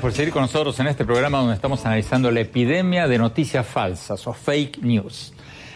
Por 0.00 0.12
seguir 0.12 0.32
con 0.32 0.42
nosotros 0.42 0.78
en 0.80 0.86
este 0.86 1.04
programa 1.04 1.38
donde 1.38 1.54
estamos 1.54 1.84
analizando 1.84 2.30
la 2.30 2.40
epidemia 2.40 3.08
de 3.08 3.18
noticias 3.18 3.66
falsas 3.66 4.26
o 4.26 4.32
fake 4.32 4.82
news. 4.82 5.32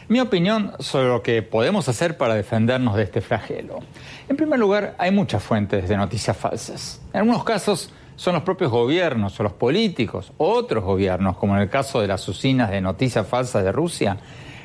Mi 0.08 0.20
opinión 0.20 0.72
sobre 0.78 1.08
lo 1.08 1.22
que 1.22 1.42
podemos 1.42 1.88
hacer 1.88 2.16
para 2.16 2.35
defendernos 2.35 2.94
de 2.94 3.02
este 3.02 3.20
flagelo. 3.20 3.80
En 4.28 4.37
primer 4.37 4.61
lugar, 4.61 4.94
hay 4.98 5.11
muchas 5.11 5.42
fuentes 5.42 5.88
de 5.88 5.96
noticias 5.96 6.37
falsas. 6.37 7.00
En 7.12 7.20
algunos 7.20 7.42
casos 7.42 7.92
son 8.14 8.35
los 8.35 8.42
propios 8.44 8.70
gobiernos 8.70 9.38
o 9.40 9.42
los 9.42 9.54
políticos 9.54 10.33
otros 10.37 10.85
gobiernos, 10.85 11.37
como 11.37 11.56
en 11.56 11.62
el 11.62 11.70
caso 11.70 12.00
de 12.00 12.06
las 12.06 12.29
usinas 12.29 12.70
de 12.70 12.81
noticias 12.81 13.27
falsas 13.27 13.64
de 13.64 13.73
Rusia, 13.73 14.18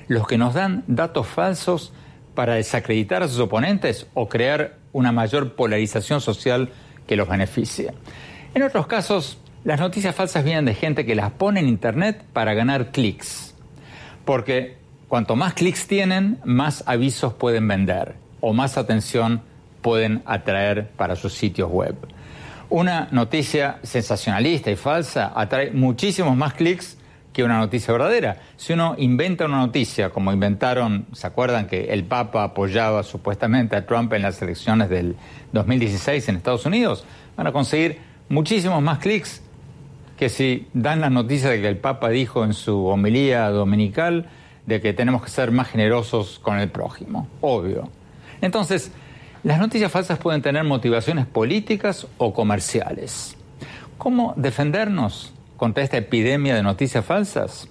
los 0.08 0.28
que 0.28 0.38
nos 0.38 0.54
dan 0.54 0.84
datos 0.88 1.26
falsos 1.26 1.94
para 2.36 2.56
desacreditar 2.56 3.24
a 3.24 3.28
sus 3.28 3.40
oponentes 3.40 4.08
o 4.14 4.30
crear 4.30 4.78
una 4.94 5.12
mayor 5.12 5.54
polarización 5.56 6.22
social 6.22 6.70
que 7.08 7.16
los 7.16 7.28
beneficie. 7.28 7.94
En 8.54 8.64
otros 8.64 8.88
casos, 8.88 9.40
las 9.68 9.82
noticias 9.82 10.16
falsas 10.16 10.46
vienen 10.46 10.64
de 10.64 10.74
gente 10.74 11.06
que 11.06 11.14
las 11.14 11.30
pone 11.32 11.60
en 11.60 11.68
Internet 11.68 12.24
para 12.32 12.54
ganar 12.54 12.92
clics. 12.92 13.54
Porque 14.24 14.78
cuanto 15.10 15.36
más 15.36 15.56
clics 15.56 15.88
tienen, 15.88 16.40
más 16.46 16.86
avisos 16.88 17.34
pueden 17.34 17.68
vender 17.68 18.16
o 18.40 18.54
más 18.54 18.78
atención 18.78 19.42
pueden 19.82 20.22
atraer 20.26 20.88
para 20.92 21.18
sus 21.18 21.34
sitios 21.34 21.70
web. 21.70 21.96
Una 22.70 23.10
noticia 23.12 23.80
sensacionalista 23.84 24.72
y 24.72 24.78
falsa 24.78 25.34
atrae 25.36 25.72
muchísimos 25.72 26.38
más 26.38 26.54
clics 26.54 26.98
que 27.34 27.44
una 27.44 27.58
noticia 27.58 27.92
verdadera. 27.92 28.38
Si 28.56 28.72
uno 28.72 28.96
inventa 28.98 29.48
una 29.48 29.58
noticia, 29.58 30.12
como 30.12 30.32
inventaron, 30.32 31.08
¿se 31.12 31.28
acuerdan 31.28 31.68
que 31.68 31.92
el 31.92 32.06
Papa 32.06 32.46
apoyaba 32.46 33.04
supuestamente 33.04 33.76
a 33.76 33.86
Trump 33.86 34.14
en 34.14 34.22
las 34.22 34.42
elecciones 34.42 34.88
del 34.88 35.18
2016 35.52 36.30
en 36.30 36.38
Estados 36.38 36.66
Unidos? 36.66 37.04
Van 37.36 37.48
a 37.48 37.52
conseguir 37.52 38.00
muchísimos 38.30 38.82
más 38.82 39.00
clics 39.00 39.42
que 40.18 40.30
si 40.30 40.68
dan 40.74 41.00
la 41.00 41.10
noticia 41.10 41.50
de 41.50 41.62
que 41.62 41.68
el 41.68 41.78
Papa 41.78 42.10
dijo 42.10 42.44
en 42.44 42.54
su 42.54 42.86
homilía 42.88 43.48
dominical 43.50 44.28
de 44.66 44.82
que 44.82 44.94
tenemos 44.94 45.24
que 45.24 45.30
ser 45.30 45.52
más 45.52 45.70
generosos 45.70 46.40
con 46.40 46.60
el 46.60 46.70
prójimo, 46.70 47.28
obvio. 47.40 47.90
Entonces, 48.42 48.92
las 49.44 49.60
noticias 49.60 49.92
falsas 49.92 50.20
pueden 50.20 50.42
tener 50.42 50.64
motivaciones 50.64 51.26
políticas 51.26 52.08
o 52.18 52.34
comerciales. 52.34 53.38
¿Cómo 53.98 54.34
defendernos 54.36 55.34
contra 55.56 55.84
esta 55.84 55.98
epidemia 55.98 56.56
de 56.56 56.64
noticias 56.64 57.06
falsas? 57.06 57.70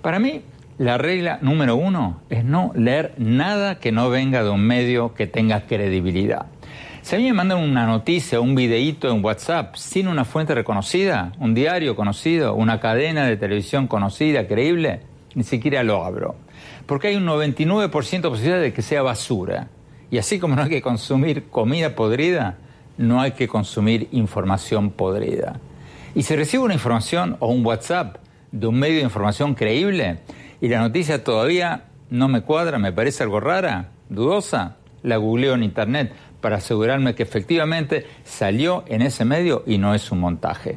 Para 0.00 0.18
mí, 0.18 0.42
la 0.78 0.98
regla 0.98 1.38
número 1.42 1.76
uno 1.76 2.20
es 2.30 2.44
no 2.44 2.72
leer 2.74 3.14
nada 3.18 3.78
que 3.78 3.92
no 3.92 4.08
venga 4.08 4.44
de 4.44 4.50
un 4.50 4.60
medio 4.60 5.14
que 5.14 5.26
tenga 5.26 5.66
credibilidad. 5.66 6.46
Si 7.06 7.14
a 7.14 7.18
mí 7.20 7.26
me 7.26 7.34
mandan 7.34 7.58
una 7.58 7.86
noticia, 7.86 8.40
un 8.40 8.56
videíto 8.56 9.08
en 9.12 9.24
WhatsApp 9.24 9.76
sin 9.76 10.08
una 10.08 10.24
fuente 10.24 10.56
reconocida, 10.56 11.30
un 11.38 11.54
diario 11.54 11.94
conocido, 11.94 12.56
una 12.56 12.80
cadena 12.80 13.26
de 13.26 13.36
televisión 13.36 13.86
conocida, 13.86 14.48
creíble, 14.48 15.02
ni 15.36 15.44
siquiera 15.44 15.84
lo 15.84 16.04
abro. 16.04 16.34
Porque 16.84 17.06
hay 17.06 17.14
un 17.14 17.24
99% 17.24 18.22
de 18.22 18.28
posibilidad 18.28 18.60
de 18.60 18.72
que 18.72 18.82
sea 18.82 19.02
basura. 19.02 19.68
Y 20.10 20.18
así 20.18 20.40
como 20.40 20.56
no 20.56 20.64
hay 20.64 20.68
que 20.68 20.82
consumir 20.82 21.44
comida 21.44 21.94
podrida, 21.94 22.58
no 22.98 23.20
hay 23.20 23.30
que 23.30 23.46
consumir 23.46 24.08
información 24.10 24.90
podrida. 24.90 25.60
Y 26.16 26.24
si 26.24 26.34
recibo 26.34 26.64
una 26.64 26.74
información 26.74 27.36
o 27.38 27.46
un 27.52 27.64
WhatsApp 27.64 28.16
de 28.50 28.66
un 28.66 28.80
medio 28.80 28.96
de 28.96 29.04
información 29.04 29.54
creíble 29.54 30.18
y 30.60 30.66
la 30.66 30.80
noticia 30.80 31.22
todavía 31.22 31.84
no 32.10 32.26
me 32.26 32.40
cuadra, 32.40 32.80
me 32.80 32.90
parece 32.90 33.22
algo 33.22 33.38
rara, 33.38 33.90
dudosa, 34.08 34.74
la 35.06 35.18
googleo 35.18 35.54
en 35.54 35.62
internet 35.62 36.12
para 36.40 36.56
asegurarme 36.56 37.14
que 37.14 37.22
efectivamente 37.22 38.06
salió 38.24 38.84
en 38.86 39.02
ese 39.02 39.24
medio 39.24 39.62
y 39.66 39.78
no 39.78 39.94
es 39.94 40.10
un 40.10 40.20
montaje. 40.20 40.76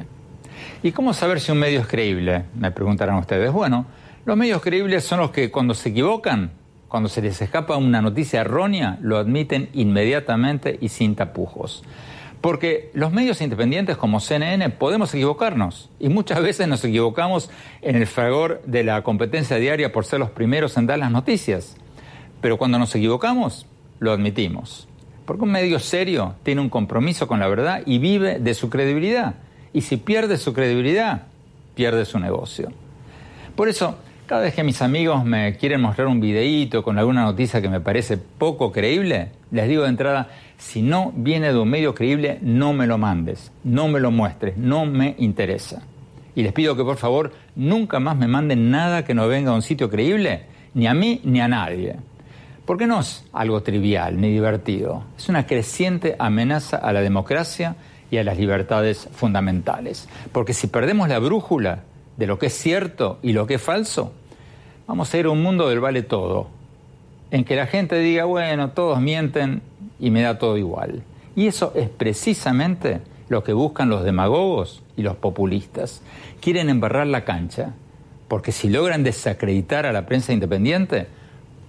¿Y 0.82 0.92
cómo 0.92 1.12
saber 1.12 1.40
si 1.40 1.52
un 1.52 1.58
medio 1.58 1.80
es 1.80 1.86
creíble? 1.86 2.44
Me 2.54 2.70
preguntarán 2.70 3.16
ustedes. 3.16 3.52
Bueno, 3.52 3.86
los 4.24 4.36
medios 4.36 4.62
creíbles 4.62 5.04
son 5.04 5.20
los 5.20 5.30
que 5.30 5.50
cuando 5.50 5.74
se 5.74 5.90
equivocan, 5.90 6.52
cuando 6.88 7.08
se 7.08 7.22
les 7.22 7.40
escapa 7.40 7.76
una 7.76 8.02
noticia 8.02 8.40
errónea, 8.40 8.98
lo 9.00 9.18
admiten 9.18 9.68
inmediatamente 9.74 10.78
y 10.80 10.88
sin 10.88 11.14
tapujos. 11.14 11.84
Porque 12.40 12.90
los 12.94 13.12
medios 13.12 13.40
independientes 13.42 13.96
como 13.96 14.18
CNN 14.18 14.70
podemos 14.70 15.14
equivocarnos 15.14 15.90
y 15.98 16.08
muchas 16.08 16.42
veces 16.42 16.66
nos 16.68 16.84
equivocamos 16.84 17.50
en 17.82 17.96
el 17.96 18.06
fragor 18.06 18.62
de 18.64 18.82
la 18.82 19.02
competencia 19.02 19.56
diaria 19.56 19.92
por 19.92 20.06
ser 20.06 20.20
los 20.20 20.30
primeros 20.30 20.76
en 20.76 20.86
dar 20.86 20.98
las 20.98 21.10
noticias. 21.10 21.76
Pero 22.40 22.56
cuando 22.56 22.78
nos 22.78 22.94
equivocamos, 22.94 23.66
lo 23.98 24.12
admitimos. 24.12 24.88
Porque 25.30 25.44
un 25.44 25.52
medio 25.52 25.78
serio 25.78 26.34
tiene 26.42 26.60
un 26.60 26.68
compromiso 26.68 27.28
con 27.28 27.38
la 27.38 27.46
verdad 27.46 27.82
y 27.86 27.98
vive 27.98 28.40
de 28.40 28.52
su 28.52 28.68
credibilidad. 28.68 29.36
Y 29.72 29.82
si 29.82 29.96
pierde 29.96 30.36
su 30.36 30.52
credibilidad, 30.52 31.22
pierde 31.76 32.04
su 32.04 32.18
negocio. 32.18 32.72
Por 33.54 33.68
eso, 33.68 33.94
cada 34.26 34.42
vez 34.42 34.54
que 34.56 34.64
mis 34.64 34.82
amigos 34.82 35.24
me 35.24 35.56
quieren 35.56 35.82
mostrar 35.82 36.08
un 36.08 36.18
videíto 36.18 36.82
con 36.82 36.98
alguna 36.98 37.22
noticia 37.22 37.62
que 37.62 37.68
me 37.68 37.78
parece 37.78 38.16
poco 38.16 38.72
creíble, 38.72 39.28
les 39.52 39.68
digo 39.68 39.84
de 39.84 39.90
entrada, 39.90 40.30
si 40.58 40.82
no 40.82 41.12
viene 41.14 41.52
de 41.52 41.58
un 41.60 41.70
medio 41.70 41.94
creíble, 41.94 42.40
no 42.42 42.72
me 42.72 42.88
lo 42.88 42.98
mandes, 42.98 43.52
no 43.62 43.86
me 43.86 44.00
lo 44.00 44.10
muestres, 44.10 44.56
no 44.56 44.84
me 44.84 45.14
interesa. 45.18 45.82
Y 46.34 46.42
les 46.42 46.52
pido 46.52 46.74
que 46.74 46.82
por 46.82 46.96
favor 46.96 47.32
nunca 47.54 48.00
más 48.00 48.16
me 48.16 48.26
manden 48.26 48.72
nada 48.72 49.04
que 49.04 49.14
no 49.14 49.28
venga 49.28 49.52
de 49.52 49.56
un 49.58 49.62
sitio 49.62 49.90
creíble, 49.90 50.46
ni 50.74 50.88
a 50.88 50.94
mí 50.94 51.20
ni 51.22 51.40
a 51.40 51.46
nadie. 51.46 51.98
Porque 52.70 52.86
no 52.86 53.00
es 53.00 53.24
algo 53.32 53.64
trivial 53.64 54.20
ni 54.20 54.30
divertido, 54.30 55.02
es 55.18 55.28
una 55.28 55.44
creciente 55.44 56.14
amenaza 56.20 56.76
a 56.76 56.92
la 56.92 57.00
democracia 57.00 57.74
y 58.12 58.18
a 58.18 58.22
las 58.22 58.38
libertades 58.38 59.08
fundamentales. 59.10 60.08
Porque 60.30 60.54
si 60.54 60.68
perdemos 60.68 61.08
la 61.08 61.18
brújula 61.18 61.80
de 62.16 62.28
lo 62.28 62.38
que 62.38 62.46
es 62.46 62.52
cierto 62.52 63.18
y 63.22 63.32
lo 63.32 63.48
que 63.48 63.54
es 63.54 63.60
falso, 63.60 64.12
vamos 64.86 65.12
a 65.12 65.18
ir 65.18 65.26
a 65.26 65.30
un 65.30 65.42
mundo 65.42 65.68
del 65.68 65.80
vale 65.80 66.02
todo, 66.02 66.46
en 67.32 67.42
que 67.42 67.56
la 67.56 67.66
gente 67.66 67.98
diga, 67.98 68.24
bueno, 68.26 68.70
todos 68.70 69.00
mienten 69.00 69.62
y 69.98 70.12
me 70.12 70.22
da 70.22 70.38
todo 70.38 70.56
igual. 70.56 71.02
Y 71.34 71.48
eso 71.48 71.72
es 71.74 71.88
precisamente 71.88 73.00
lo 73.28 73.42
que 73.42 73.52
buscan 73.52 73.88
los 73.88 74.04
demagogos 74.04 74.80
y 74.96 75.02
los 75.02 75.16
populistas. 75.16 76.02
Quieren 76.40 76.70
embarrar 76.70 77.08
la 77.08 77.24
cancha, 77.24 77.74
porque 78.28 78.52
si 78.52 78.68
logran 78.68 79.02
desacreditar 79.02 79.86
a 79.86 79.92
la 79.92 80.06
prensa 80.06 80.32
independiente, 80.32 81.08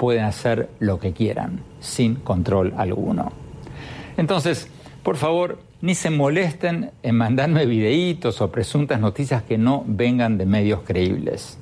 pueden 0.02 0.24
hacer 0.24 0.68
lo 0.80 1.00
que 1.00 1.14
quieran, 1.14 1.60
sin 1.80 2.16
control 2.16 2.74
alguno. 2.76 3.32
Entonces, 4.18 4.68
por 5.04 5.16
favor, 5.16 5.60
ni 5.80 5.94
se 5.94 6.10
molesten 6.10 6.90
en 7.04 7.16
mandarme 7.16 7.68
videitos 7.68 8.42
o 8.42 8.52
presuntas 8.52 9.00
noticias 9.00 9.44
que 9.44 9.60
no 9.60 9.84
vengan 9.86 10.40
de 10.40 10.48
medios 10.48 10.80
creíbles. 10.82 11.60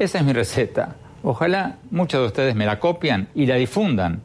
Esa 0.00 0.18
es 0.18 0.24
mi 0.24 0.32
receta. 0.32 0.96
Ojalá 1.22 1.78
muchos 1.92 2.20
de 2.20 2.26
ustedes 2.26 2.56
me 2.56 2.66
la 2.66 2.80
copian 2.80 3.28
y 3.32 3.46
la 3.46 3.54
difundan 3.54 4.22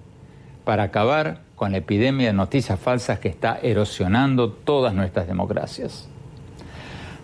para 0.64 0.82
acabar 0.82 1.42
con 1.56 1.74
la 1.74 1.78
epidemia 1.78 2.26
de 2.26 2.34
noticias 2.34 2.80
falsas 2.80 3.20
que 3.20 3.30
está 3.30 3.60
erosionando 3.62 4.50
todas 4.50 4.96
nuestras 4.96 5.28
democracias. 5.28 6.10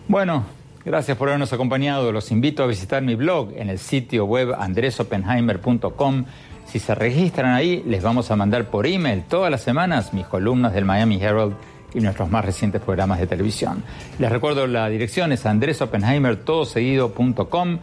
Bueno, 0.08 0.46
Gracias 0.86 1.18
por 1.18 1.28
habernos 1.28 1.52
acompañado. 1.52 2.10
Los 2.12 2.32
invito 2.32 2.64
a 2.64 2.68
visitar 2.68 3.04
mi 3.04 3.16
blog 3.16 3.52
en 3.56 3.70
el 3.70 3.80
sitio 3.80 4.26
web 4.26 4.54
andresopenheimer.com. 4.58 6.26
Si 6.66 6.80
se 6.80 6.96
registran 6.96 7.54
ahí, 7.54 7.84
les 7.86 8.02
vamos 8.02 8.32
a 8.32 8.38
mandar 8.38 8.70
por 8.70 8.88
email 8.88 9.24
todas 9.24 9.52
las 9.52 9.62
semanas 9.62 10.14
mis 10.14 10.26
columnas 10.26 10.74
del 10.74 10.86
Miami 10.86 11.22
Herald 11.22 11.56
y 11.94 12.00
nuestros 12.00 12.30
más 12.30 12.46
recientes 12.46 12.82
programas 12.82 13.20
de 13.20 13.28
televisión. 13.28 13.84
Les 14.20 14.32
recuerdo 14.32 14.68
la 14.68 14.88
dirección 14.88 15.34
es 15.34 15.46
andresopenheimer.com 15.46 17.80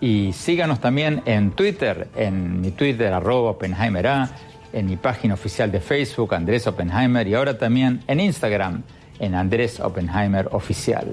y 0.00 0.32
síganos 0.32 0.80
también 0.80 1.22
en 1.26 1.52
Twitter, 1.52 2.08
en 2.16 2.60
mi 2.60 2.72
Twitter 2.72 3.12
arroba 3.12 3.50
Oppenheimer 3.50 4.08
A, 4.08 4.30
en 4.72 4.86
mi 4.86 4.96
página 4.96 5.34
oficial 5.34 5.70
de 5.70 5.80
Facebook 5.80 6.34
Andrés 6.34 6.66
Oppenheimer 6.66 7.28
y 7.28 7.34
ahora 7.34 7.56
también 7.56 8.02
en 8.08 8.18
Instagram 8.18 8.82
en 9.20 9.36
Andrés 9.36 9.78
Oppenheimer 9.78 10.48
Oficial. 10.52 11.12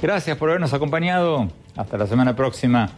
Gracias 0.00 0.36
por 0.36 0.50
habernos 0.50 0.72
acompañado. 0.72 1.48
Hasta 1.74 1.96
la 1.96 2.06
semana 2.06 2.36
próxima. 2.36 2.90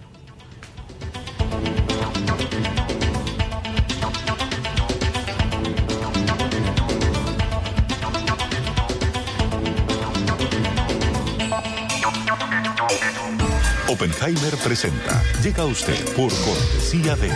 Oppenheimer 13.89 14.55
presenta. 14.63 15.23
Llega 15.43 15.63
a 15.63 15.67
usted 15.67 15.99
por 16.15 16.31
cortesía 16.45 17.17
de 17.17 17.31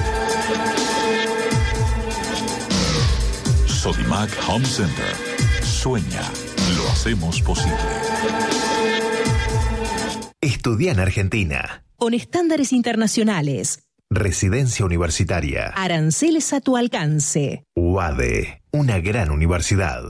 Sodimac 3.66 4.30
Home 4.48 4.64
Center. 4.66 5.16
Sueña, 5.64 6.22
lo 6.76 6.88
hacemos 6.90 7.40
posible. 7.40 8.72
Estudia 10.73 10.93
en 10.93 11.01
Argentina. 11.01 11.85
Con 11.99 12.14
estándares 12.14 12.73
internacionales. 12.73 13.85
Residencia 14.09 14.87
universitaria. 14.87 15.66
Aranceles 15.75 16.55
a 16.55 16.62
tu 16.62 16.79
alcance. 16.79 17.66
UADE, 17.77 18.62
una 18.73 18.99
gran 19.01 19.31
universidad 19.31 20.03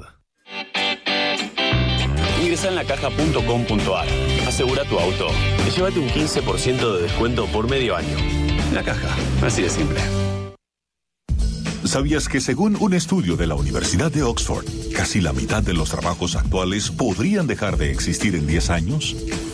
Ingresa 2.40 2.68
en 2.68 2.76
lacaja.com.ar, 2.76 4.06
asegura 4.46 4.84
tu 4.84 5.00
auto 5.00 5.26
y 5.66 5.70
llévate 5.72 5.98
un 5.98 6.08
15% 6.08 6.96
de 6.96 7.02
descuento 7.02 7.46
por 7.46 7.68
medio 7.68 7.96
año. 7.96 8.16
La 8.72 8.84
caja, 8.84 9.08
así 9.44 9.62
de 9.62 9.68
simple. 9.68 9.98
¿Sabías 11.84 12.28
que 12.28 12.40
según 12.40 12.76
un 12.78 12.94
estudio 12.94 13.36
de 13.36 13.48
la 13.48 13.56
Universidad 13.56 14.12
de 14.12 14.22
Oxford, 14.22 14.64
casi 14.94 15.20
la 15.20 15.32
mitad 15.32 15.64
de 15.64 15.74
los 15.74 15.90
trabajos 15.90 16.36
actuales 16.36 16.92
podrían 16.92 17.48
dejar 17.48 17.76
de 17.76 17.90
existir 17.90 18.36
en 18.36 18.46
10 18.46 18.70
años? 18.70 19.16